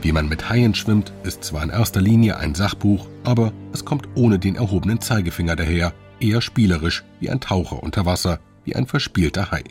[0.00, 4.08] Wie man mit Haien schwimmt, ist zwar in erster Linie ein Sachbuch, aber es kommt
[4.14, 9.50] ohne den erhobenen Zeigefinger daher, eher spielerisch wie ein Taucher unter Wasser, wie ein verspielter
[9.50, 9.64] Hai.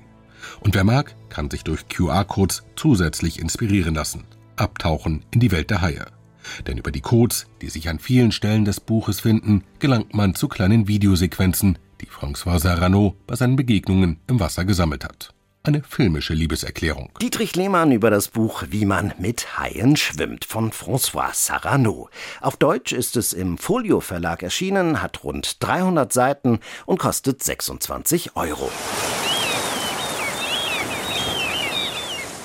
[0.60, 5.82] Und wer mag, kann sich durch QR-Codes zusätzlich inspirieren lassen, abtauchen in die Welt der
[5.82, 6.06] Haie.
[6.68, 10.48] Denn über die Codes, die sich an vielen Stellen des Buches finden, gelangt man zu
[10.48, 15.34] kleinen Videosequenzen, die François Sarano bei seinen Begegnungen im Wasser gesammelt hat.
[15.66, 17.10] eine filmische Liebeserklärung.
[17.22, 22.10] Dietrich Lehmann über das Buch Wie man mit Haien schwimmt von François Sarano.
[22.42, 28.36] Auf Deutsch ist es im Folio Verlag erschienen, hat rund 300 Seiten und kostet 26
[28.36, 28.70] Euro.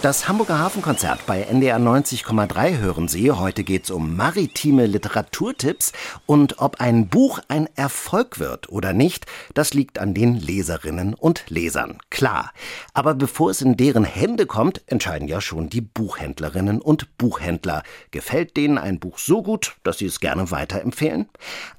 [0.01, 3.33] Das Hamburger Hafenkonzert bei NDR 90,3 hören Sie.
[3.33, 5.93] Heute geht's um maritime Literaturtipps
[6.25, 11.47] und ob ein Buch ein Erfolg wird oder nicht, das liegt an den Leserinnen und
[11.49, 11.99] Lesern.
[12.11, 12.53] Klar.
[12.95, 17.83] Aber bevor es in deren Hände kommt, entscheiden ja schon die Buchhändlerinnen und Buchhändler.
[18.13, 21.29] Gefällt denen ein Buch so gut, dass sie es gerne weiterempfehlen?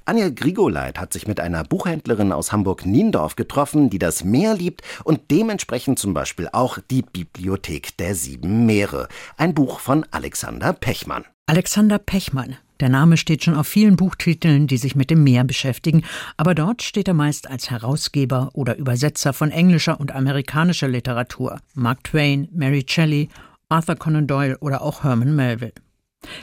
[0.04, 5.32] Anja Grigoleit hat sich mit einer Buchhändlerin aus Hamburg-Niendorf getroffen, die das Meer liebt und
[5.32, 9.08] dementsprechend zum Beispiel auch die Bibliothek der Sieben Meere.
[9.38, 11.26] Ein Buch von Alexander Pechmann.
[11.48, 12.58] Alexander Pechmann.
[12.80, 16.04] Der Name steht schon auf vielen Buchtiteln, die sich mit dem Meer beschäftigen,
[16.38, 21.60] aber dort steht er meist als Herausgeber oder Übersetzer von englischer und amerikanischer Literatur.
[21.74, 23.28] Mark Twain, Mary Shelley,
[23.68, 25.74] Arthur Conan Doyle oder auch Herman Melville.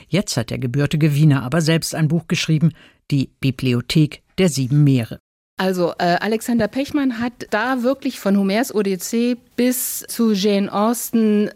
[0.09, 2.73] Jetzt hat der gebürtige Wiener aber selbst ein Buch geschrieben,
[3.11, 5.21] die Bibliothek der sieben Meere.
[5.57, 11.51] Also äh, Alexander Pechmann hat da wirklich von Homers Odyssee bis zu Jane Austen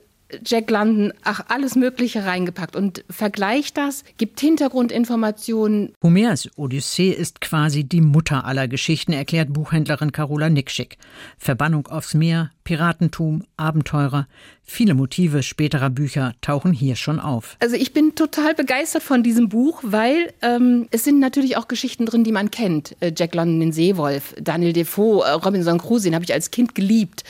[0.44, 5.92] Jack London, ach, alles Mögliche reingepackt und vergleicht das, gibt Hintergrundinformationen.
[6.02, 10.98] Homers Odyssee ist quasi die Mutter aller Geschichten, erklärt Buchhändlerin Carola Nickschick.
[11.38, 14.28] Verbannung aufs Meer, Piratentum, Abenteurer,
[14.62, 17.56] viele Motive späterer Bücher tauchen hier schon auf.
[17.58, 22.06] Also ich bin total begeistert von diesem Buch, weil ähm, es sind natürlich auch Geschichten
[22.06, 22.94] drin, die man kennt.
[23.00, 26.76] Äh, Jack London, den Seewolf, Daniel Defoe, äh, Robinson Crusoe, den habe ich als Kind
[26.76, 27.24] geliebt.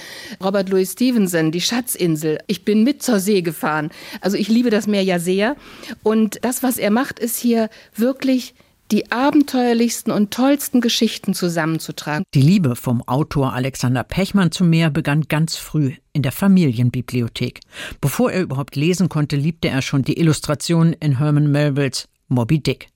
[0.44, 2.40] Robert Louis Stevenson, die Schatzinsel.
[2.46, 3.88] Ich bin mit zur See gefahren.
[4.20, 5.56] Also ich liebe das Meer ja sehr.
[6.02, 8.52] Und das, was er macht, ist hier wirklich
[8.90, 12.24] die abenteuerlichsten und tollsten Geschichten zusammenzutragen.
[12.34, 17.60] Die Liebe vom Autor Alexander Pechmann zum Meer begann ganz früh in der Familienbibliothek.
[18.00, 22.88] Bevor er überhaupt lesen konnte, liebte er schon die Illustrationen in Herman Melvilles Moby Dick.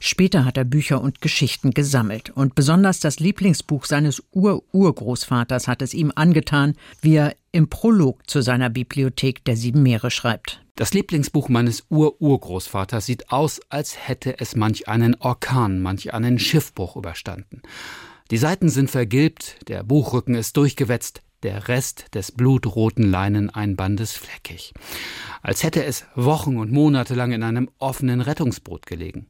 [0.00, 5.94] Später hat er Bücher und Geschichten gesammelt und besonders das Lieblingsbuch seines Ur-Urgroßvaters hat es
[5.94, 10.62] ihm angetan, wie er im Prolog zu seiner Bibliothek der Sieben Meere schreibt.
[10.76, 16.96] Das Lieblingsbuch meines Ur-Urgroßvaters sieht aus, als hätte es manch einen Orkan, manch einen Schiffbruch
[16.96, 17.62] überstanden.
[18.30, 24.74] Die Seiten sind vergilbt, der Buchrücken ist durchgewetzt, der Rest des blutroten Leineneinbandes fleckig.
[25.42, 29.28] Als hätte es Wochen und Monate lang in einem offenen Rettungsboot gelegen.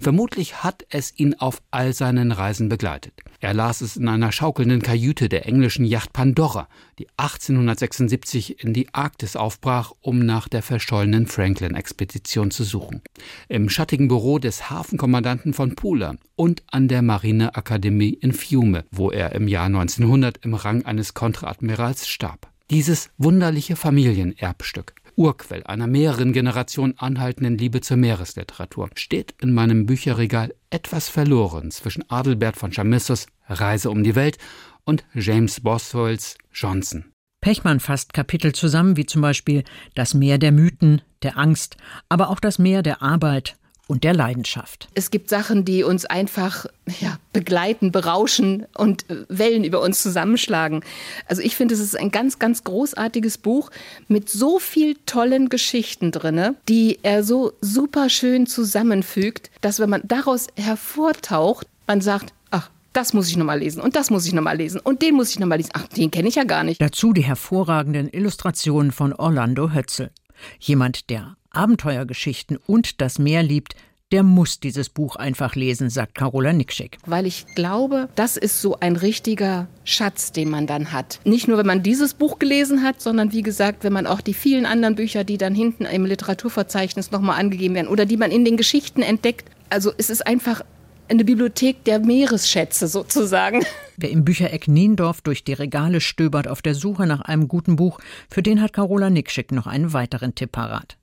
[0.00, 3.14] Vermutlich hat es ihn auf all seinen Reisen begleitet.
[3.40, 6.68] Er las es in einer schaukelnden Kajüte der englischen Yacht Pandora,
[6.98, 13.02] die 1876 in die Arktis aufbrach, um nach der verschollenen Franklin-Expedition zu suchen.
[13.48, 19.32] Im schattigen Büro des Hafenkommandanten von Pula und an der Marineakademie in Fiume, wo er
[19.32, 22.48] im Jahr 1900 im Rang eines Kontradmirals starb.
[22.70, 30.54] Dieses wunderliche Familienerbstück Urquell einer mehreren Generationen anhaltenden Liebe zur Meeresliteratur, steht in meinem Bücherregal
[30.70, 34.36] etwas verloren zwischen Adelbert von Chamissos Reise um die Welt
[34.84, 37.12] und James Boswells Johnson.
[37.40, 41.76] Pechmann fasst Kapitel zusammen, wie zum Beispiel das Meer der Mythen, der Angst,
[42.08, 43.56] aber auch das Meer der Arbeit
[43.88, 44.88] und der Leidenschaft.
[44.94, 46.66] Es gibt Sachen, die uns einfach
[47.00, 50.82] ja, begleiten, berauschen und äh, Wellen über uns zusammenschlagen.
[51.26, 53.70] Also ich finde, es ist ein ganz, ganz großartiges Buch
[54.08, 60.02] mit so viel tollen Geschichten drinne, die er so super schön zusammenfügt, dass wenn man
[60.04, 64.56] daraus hervortaucht, man sagt, ach, das muss ich nochmal lesen und das muss ich nochmal
[64.56, 65.70] lesen und den muss ich nochmal lesen.
[65.74, 66.80] Ach, den kenne ich ja gar nicht.
[66.80, 70.10] Dazu die hervorragenden Illustrationen von Orlando Hötzel.
[70.58, 73.74] Jemand, der Abenteuergeschichten und das Meer liebt,
[74.12, 76.98] der muss dieses Buch einfach lesen, sagt Carola Nikschek.
[77.06, 81.18] Weil ich glaube, das ist so ein richtiger Schatz, den man dann hat.
[81.24, 84.34] Nicht nur, wenn man dieses Buch gelesen hat, sondern wie gesagt, wenn man auch die
[84.34, 88.44] vielen anderen Bücher, die dann hinten im Literaturverzeichnis nochmal angegeben werden oder die man in
[88.44, 89.50] den Geschichten entdeckt.
[89.70, 90.62] Also es ist einfach
[91.08, 93.64] eine Bibliothek der Meeresschätze sozusagen.
[93.96, 97.98] Wer im Büchereck Niendorf durch die Regale stöbert auf der Suche nach einem guten Buch,
[98.30, 100.96] für den hat Carola Nikschik noch einen weiteren Tipp parat.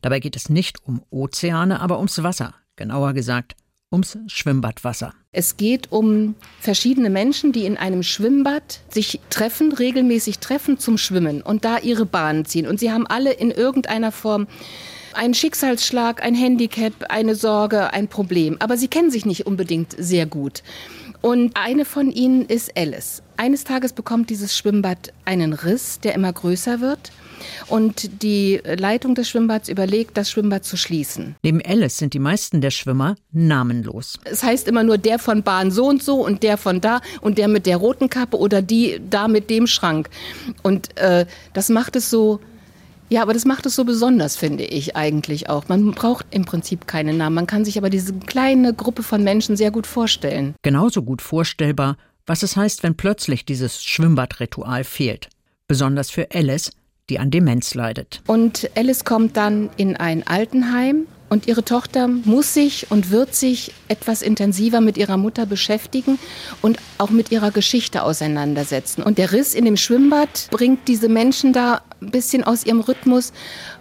[0.00, 3.54] Dabei geht es nicht um Ozeane, aber ums Wasser, genauer gesagt
[3.94, 5.14] ums Schwimmbadwasser.
[5.32, 11.42] Es geht um verschiedene Menschen, die in einem Schwimmbad sich treffen, regelmäßig treffen zum Schwimmen
[11.42, 12.66] und da ihre Bahnen ziehen.
[12.66, 14.46] Und sie haben alle in irgendeiner Form
[15.14, 18.56] einen Schicksalsschlag, ein Handicap, eine Sorge, ein Problem.
[18.58, 20.62] Aber sie kennen sich nicht unbedingt sehr gut.
[21.20, 23.22] Und eine von ihnen ist Alice.
[23.36, 27.12] Eines Tages bekommt dieses Schwimmbad einen Riss, der immer größer wird.
[27.68, 31.36] Und die Leitung des Schwimmbads überlegt, das Schwimmbad zu schließen.
[31.42, 34.18] Neben Alice sind die meisten der Schwimmer namenlos.
[34.24, 37.38] Es heißt immer nur der von Bahn so und so und der von da und
[37.38, 40.10] der mit der roten Kappe oder die da mit dem Schrank.
[40.62, 42.40] Und äh, das macht es so
[43.10, 45.68] ja, aber das macht es so besonders, finde ich eigentlich auch.
[45.68, 47.34] Man braucht im Prinzip keinen Namen.
[47.34, 50.54] Man kann sich aber diese kleine Gruppe von Menschen sehr gut vorstellen.
[50.62, 55.28] Genauso gut vorstellbar, was es heißt, wenn plötzlich dieses Schwimmbadritual fehlt.
[55.68, 56.72] Besonders für Alice,
[57.10, 58.22] die an Demenz leidet.
[58.26, 63.72] Und Alice kommt dann in ein Altenheim und ihre Tochter muss sich und wird sich
[63.88, 66.18] etwas intensiver mit ihrer Mutter beschäftigen
[66.62, 69.02] und auch mit ihrer Geschichte auseinandersetzen.
[69.02, 73.32] Und der Riss in dem Schwimmbad bringt diese Menschen da ein bisschen aus ihrem Rhythmus.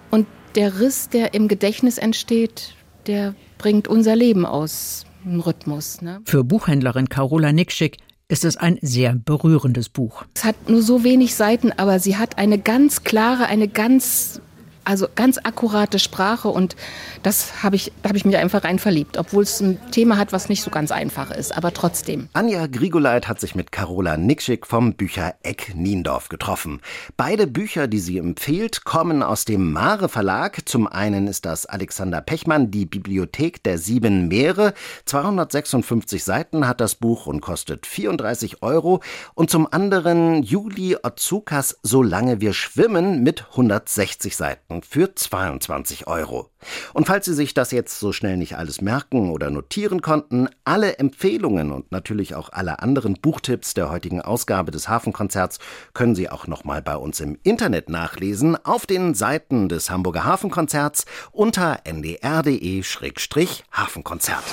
[0.10, 2.76] Und der Riss, der im Gedächtnis entsteht,
[3.08, 6.02] der bringt unser Leben aus dem Rhythmus.
[6.02, 6.22] Ne?
[6.26, 7.98] Für Buchhändlerin Carola Nickschick
[8.28, 10.26] ist es ein sehr berührendes Buch.
[10.36, 14.42] Es hat nur so wenig Seiten, aber sie hat eine ganz klare, eine ganz
[14.86, 16.76] also ganz akkurate Sprache und
[17.24, 20.34] das habe ich, da habe ich mich einfach rein verliebt, obwohl es ein Thema hat,
[20.34, 22.30] was nicht so ganz einfach ist, aber trotzdem.
[22.34, 26.82] Anja Grigoleit hat sich mit Carola Nikschik vom Büchereck Niendorf getroffen.
[27.18, 30.68] Beide Bücher, die sie empfiehlt, kommen aus dem Mare Verlag.
[30.68, 34.74] Zum einen ist das Alexander Pechmann, die Bibliothek der sieben Meere.
[35.06, 39.02] 256 Seiten hat das Buch und kostet 34 Euro.
[39.34, 46.50] Und zum anderen Juli Otsukas Solange wir schwimmen mit 160 Seiten für 22 Euro.
[46.94, 50.98] Und falls Sie sich das jetzt so schnell nicht alles merken oder notieren konnten, alle
[50.98, 55.60] Empfehlungen und natürlich auch alle anderen Buchtipps der heutigen Ausgabe des Hafenkonzerts
[55.94, 61.06] können Sie auch nochmal bei uns im Internet nachlesen, auf den Seiten des Hamburger Hafenkonzerts
[61.32, 64.44] unter ndr.de-hafenkonzert.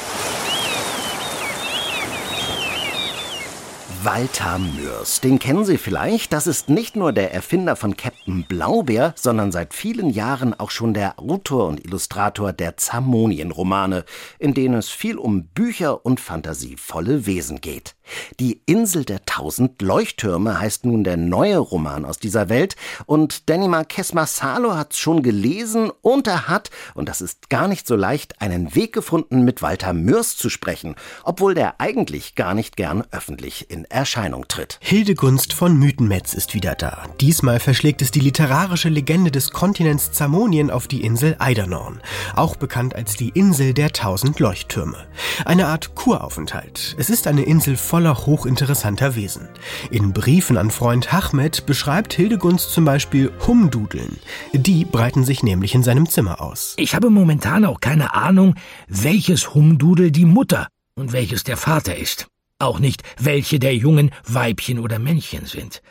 [4.02, 5.20] Walter Mörs.
[5.20, 6.32] Den kennen Sie vielleicht.
[6.32, 10.94] Das ist nicht nur der Erfinder von Captain Blaubeer, sondern seit vielen Jahren auch schon
[10.94, 14.06] der Autor und Illustrator der Zamonien-Romane,
[14.38, 17.94] in denen es viel um Bücher und fantasievolle Wesen geht.
[18.38, 22.76] Die Insel der tausend Leuchttürme heißt nun der neue Roman aus dieser Welt
[23.06, 27.86] und Danny Marquez Marsalo hat's schon gelesen und er hat, und das ist gar nicht
[27.86, 32.76] so leicht, einen Weg gefunden, mit Walter Mörs zu sprechen, obwohl der eigentlich gar nicht
[32.76, 34.78] gern öffentlich in Erscheinung tritt.
[34.80, 37.04] Hildegunst von Mythenmetz ist wieder da.
[37.20, 42.00] Diesmal verschlägt es die literarische Legende des Kontinents Zamonien auf die Insel Eidernorn,
[42.34, 45.06] auch bekannt als die Insel der tausend Leuchttürme.
[45.44, 46.94] Eine Art Kuraufenthalt.
[46.98, 49.48] Es ist eine Insel voller hochinteressanter Wesen.
[49.90, 54.18] In Briefen an Freund Hachmet beschreibt Hildegunst zum Beispiel Humdudeln.
[54.52, 56.74] Die breiten sich nämlich in seinem Zimmer aus.
[56.76, 58.54] Ich habe momentan auch keine Ahnung,
[58.88, 62.28] welches Humdudel die Mutter und welches der Vater ist.
[62.60, 65.82] Auch nicht, welche der Jungen Weibchen oder Männchen sind.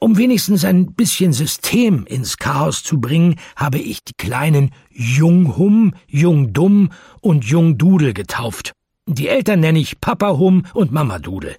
[0.00, 6.90] Um wenigstens ein bisschen System ins Chaos zu bringen, habe ich die kleinen Junghum, Jungdumm
[7.20, 8.72] und Jungdudel getauft.
[9.06, 11.56] Die Eltern nenne ich Papa Hum und Mama Dudel.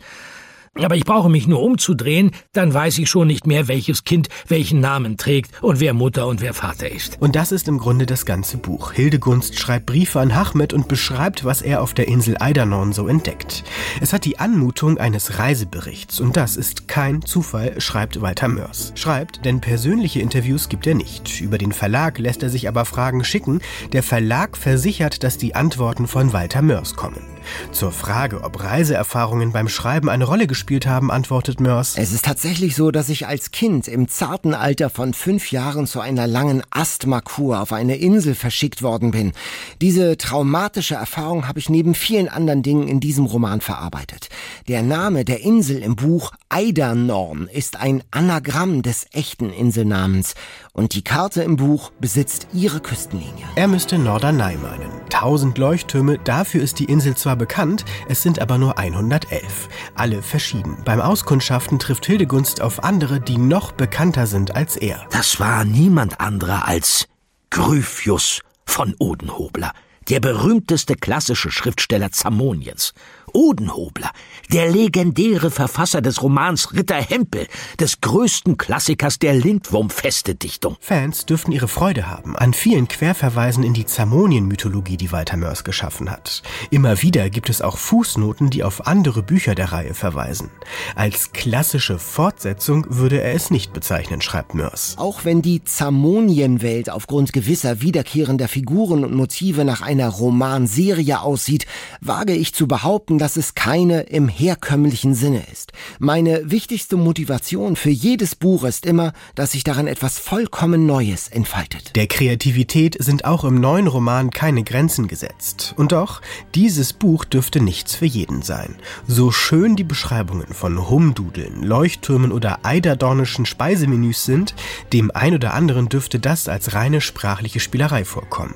[0.76, 4.80] Aber ich brauche mich nur umzudrehen, dann weiß ich schon nicht mehr, welches Kind welchen
[4.80, 7.17] Namen trägt und wer Mutter und wer Vater ist.
[7.20, 8.93] Und das ist im Grunde das ganze Buch.
[8.93, 13.63] Hildegunst schreibt Briefe an Hachmet und beschreibt, was er auf der Insel Eidernorn so entdeckt.
[14.01, 18.93] Es hat die Anmutung eines Reiseberichts und das ist kein Zufall, schreibt Walter Mörs.
[18.95, 21.41] Schreibt, denn persönliche Interviews gibt er nicht.
[21.41, 23.61] Über den Verlag lässt er sich aber Fragen schicken.
[23.91, 27.39] Der Verlag versichert, dass die Antworten von Walter Mörs kommen.
[27.72, 31.95] Zur Frage, ob Reiseerfahrungen beim Schreiben eine Rolle gespielt haben, antwortet Mörs.
[31.97, 36.00] Es ist tatsächlich so, dass ich als Kind im zarten Alter von fünf Jahren zu
[36.00, 39.34] einer langen Asthmakur auf eine Insel verschickt worden bin.
[39.82, 44.30] Diese traumatische Erfahrung habe ich neben vielen anderen Dingen in diesem Roman verarbeitet.
[44.68, 50.34] Der Name der Insel im Buch Eidernorn ist ein Anagramm des echten Inselnamens
[50.74, 53.45] und die Karte im Buch besitzt ihre Küstenlinie.
[53.56, 54.89] Er müsste Norderney meinen.
[55.12, 59.70] Tausend Leuchttürme, dafür ist die Insel zwar bekannt, es sind aber nur 111.
[59.93, 60.78] Alle verschieden.
[60.86, 65.06] Beim Auskundschaften trifft Hildegunst auf andere, die noch bekannter sind als er.
[65.12, 67.08] Das war niemand anderer als
[67.52, 69.72] Gryphius von Odenhobler,
[70.10, 72.93] der berühmteste klassische Schriftsteller Zamoniens.
[73.34, 74.12] Odenhobler,
[74.52, 77.48] der legendäre Verfasser des Romans Ritter Hempel,
[77.80, 80.78] des größten Klassikers der Lindwurmfeste-Dichtung.
[80.80, 86.10] Fans dürften ihre Freude haben an vielen Querverweisen in die Zamonien-Mythologie, die Walter Mörs geschaffen
[86.10, 86.42] hat.
[86.72, 90.50] Immer wieder gibt es auch Fußnoten, die auf andere Bücher der Reihe verweisen.
[90.96, 94.96] Als klassische Fortsetzung würde er es nicht bezeichnen, schreibt Mörs.
[94.98, 101.68] Auch wenn die Zamonien-Welt aufgrund gewisser wiederkehrender Figuren und Motive nach einer Romanserie aussieht,
[102.02, 105.72] wage ich zu behaupten, dass es keine im herkömmlichen Sinne ist.
[105.99, 111.95] Meine wichtigste Motivation für jedes Buch ist immer, dass sich daran etwas vollkommen Neues entfaltet.
[111.95, 115.74] Der Kreativität sind auch im neuen Roman keine Grenzen gesetzt.
[115.78, 116.22] Und doch,
[116.55, 118.76] dieses Buch dürfte nichts für jeden sein.
[119.07, 124.55] So schön die Beschreibungen von Humdudeln, Leuchttürmen oder eiderdornischen Speisemenüs sind,
[124.93, 128.55] dem ein oder anderen dürfte das als reine sprachliche Spielerei vorkommen.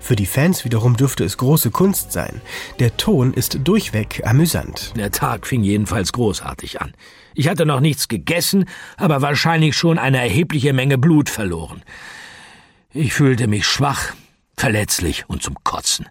[0.00, 2.40] Für die Fans wiederum dürfte es große Kunst sein.
[2.78, 4.92] Der Ton ist durchweg amüsant.
[4.96, 6.92] Der Tag fing jedenfalls großartig an.
[7.34, 8.66] Ich hatte noch nichts gegessen,
[8.96, 11.82] aber wahrscheinlich schon eine erhebliche Menge Blut verloren.
[12.92, 14.12] Ich fühlte mich schwach,
[14.56, 16.06] verletzlich und zum Kotzen.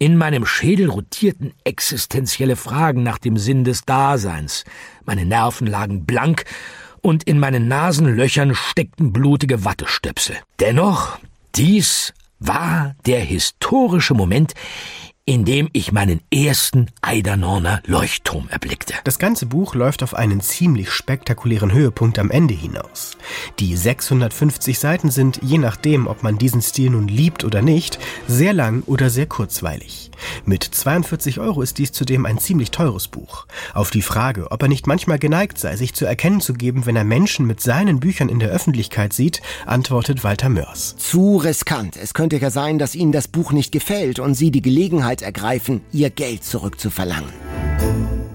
[0.00, 4.64] In meinem Schädel rotierten existenzielle Fragen nach dem Sinn des Daseins.
[5.04, 6.44] Meine Nerven lagen blank
[7.02, 10.36] und in meinen Nasenlöchern steckten blutige Wattestöpsel.
[10.60, 11.18] Dennoch,
[11.56, 14.54] dies war der historische Moment,
[15.28, 18.94] in dem ich meinen ersten Eidernorner Leuchtturm erblickte.
[19.04, 23.18] Das ganze Buch läuft auf einen ziemlich spektakulären Höhepunkt am Ende hinaus.
[23.58, 28.54] Die 650 Seiten sind, je nachdem, ob man diesen Stil nun liebt oder nicht, sehr
[28.54, 30.10] lang oder sehr kurzweilig.
[30.46, 33.46] Mit 42 Euro ist dies zudem ein ziemlich teures Buch.
[33.74, 36.96] Auf die Frage, ob er nicht manchmal geneigt sei, sich zu erkennen zu geben, wenn
[36.96, 40.96] er Menschen mit seinen Büchern in der Öffentlichkeit sieht, antwortet Walter Mörs.
[40.96, 41.96] Zu riskant.
[41.96, 45.82] Es könnte ja sein, dass Ihnen das Buch nicht gefällt und Sie die Gelegenheit ergreifen,
[45.92, 47.32] Ihr Geld zurückzuverlangen.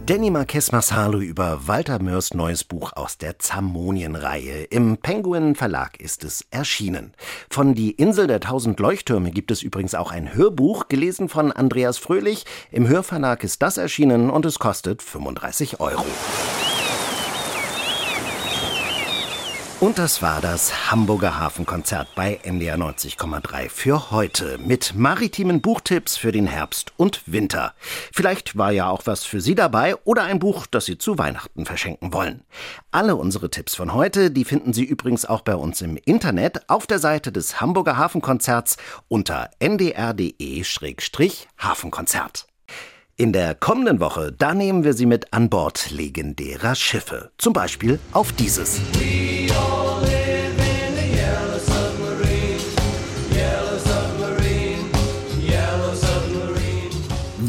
[0.06, 4.64] Danny Marquez Marsalo über Walter Mörs neues Buch aus der Zamonien-Reihe.
[4.66, 7.14] Im Penguin Verlag ist es erschienen.
[7.50, 11.98] Von Die Insel der tausend Leuchttürme gibt es übrigens auch ein Hörbuch, gelesen von Andreas
[12.00, 12.46] Fröhlich.
[12.70, 16.06] Im Hörverlag ist das erschienen und es kostet 35 Euro.
[19.84, 26.32] Und das war das Hamburger Hafenkonzert bei NDR 90,3 für heute mit maritimen Buchtipps für
[26.32, 27.74] den Herbst und Winter.
[28.14, 31.66] Vielleicht war ja auch was für Sie dabei oder ein Buch, das Sie zu Weihnachten
[31.66, 32.46] verschenken wollen.
[32.92, 36.88] Alle unsere Tipps von heute, die finden Sie übrigens auch bei uns im Internet auf
[36.88, 38.78] der Seite des Hamburger Hafenkonzerts
[39.10, 42.48] unter ndr.de-hafenkonzert.
[43.18, 47.32] In der kommenden Woche, da nehmen wir Sie mit an Bord legendärer Schiffe.
[47.38, 48.80] Zum Beispiel auf dieses.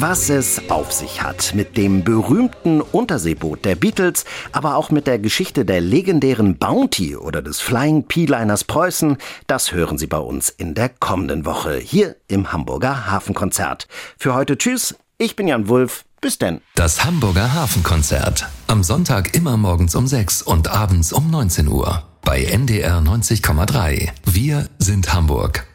[0.07, 5.19] Was es auf sich hat mit dem berühmten Unterseeboot der Beatles, aber auch mit der
[5.19, 10.75] Geschichte der legendären Bounty oder des Flying P-Liners Preußen, das hören Sie bei uns in
[10.75, 13.89] der kommenden Woche hier im Hamburger Hafenkonzert.
[14.19, 16.61] Für heute tschüss, ich bin Jan Wulff, bis denn.
[16.75, 18.47] Das Hamburger Hafenkonzert.
[18.67, 22.03] Am Sonntag immer morgens um 6 und abends um 19 Uhr.
[22.21, 24.11] Bei NDR 90,3.
[24.27, 25.67] Wir sind Hamburg.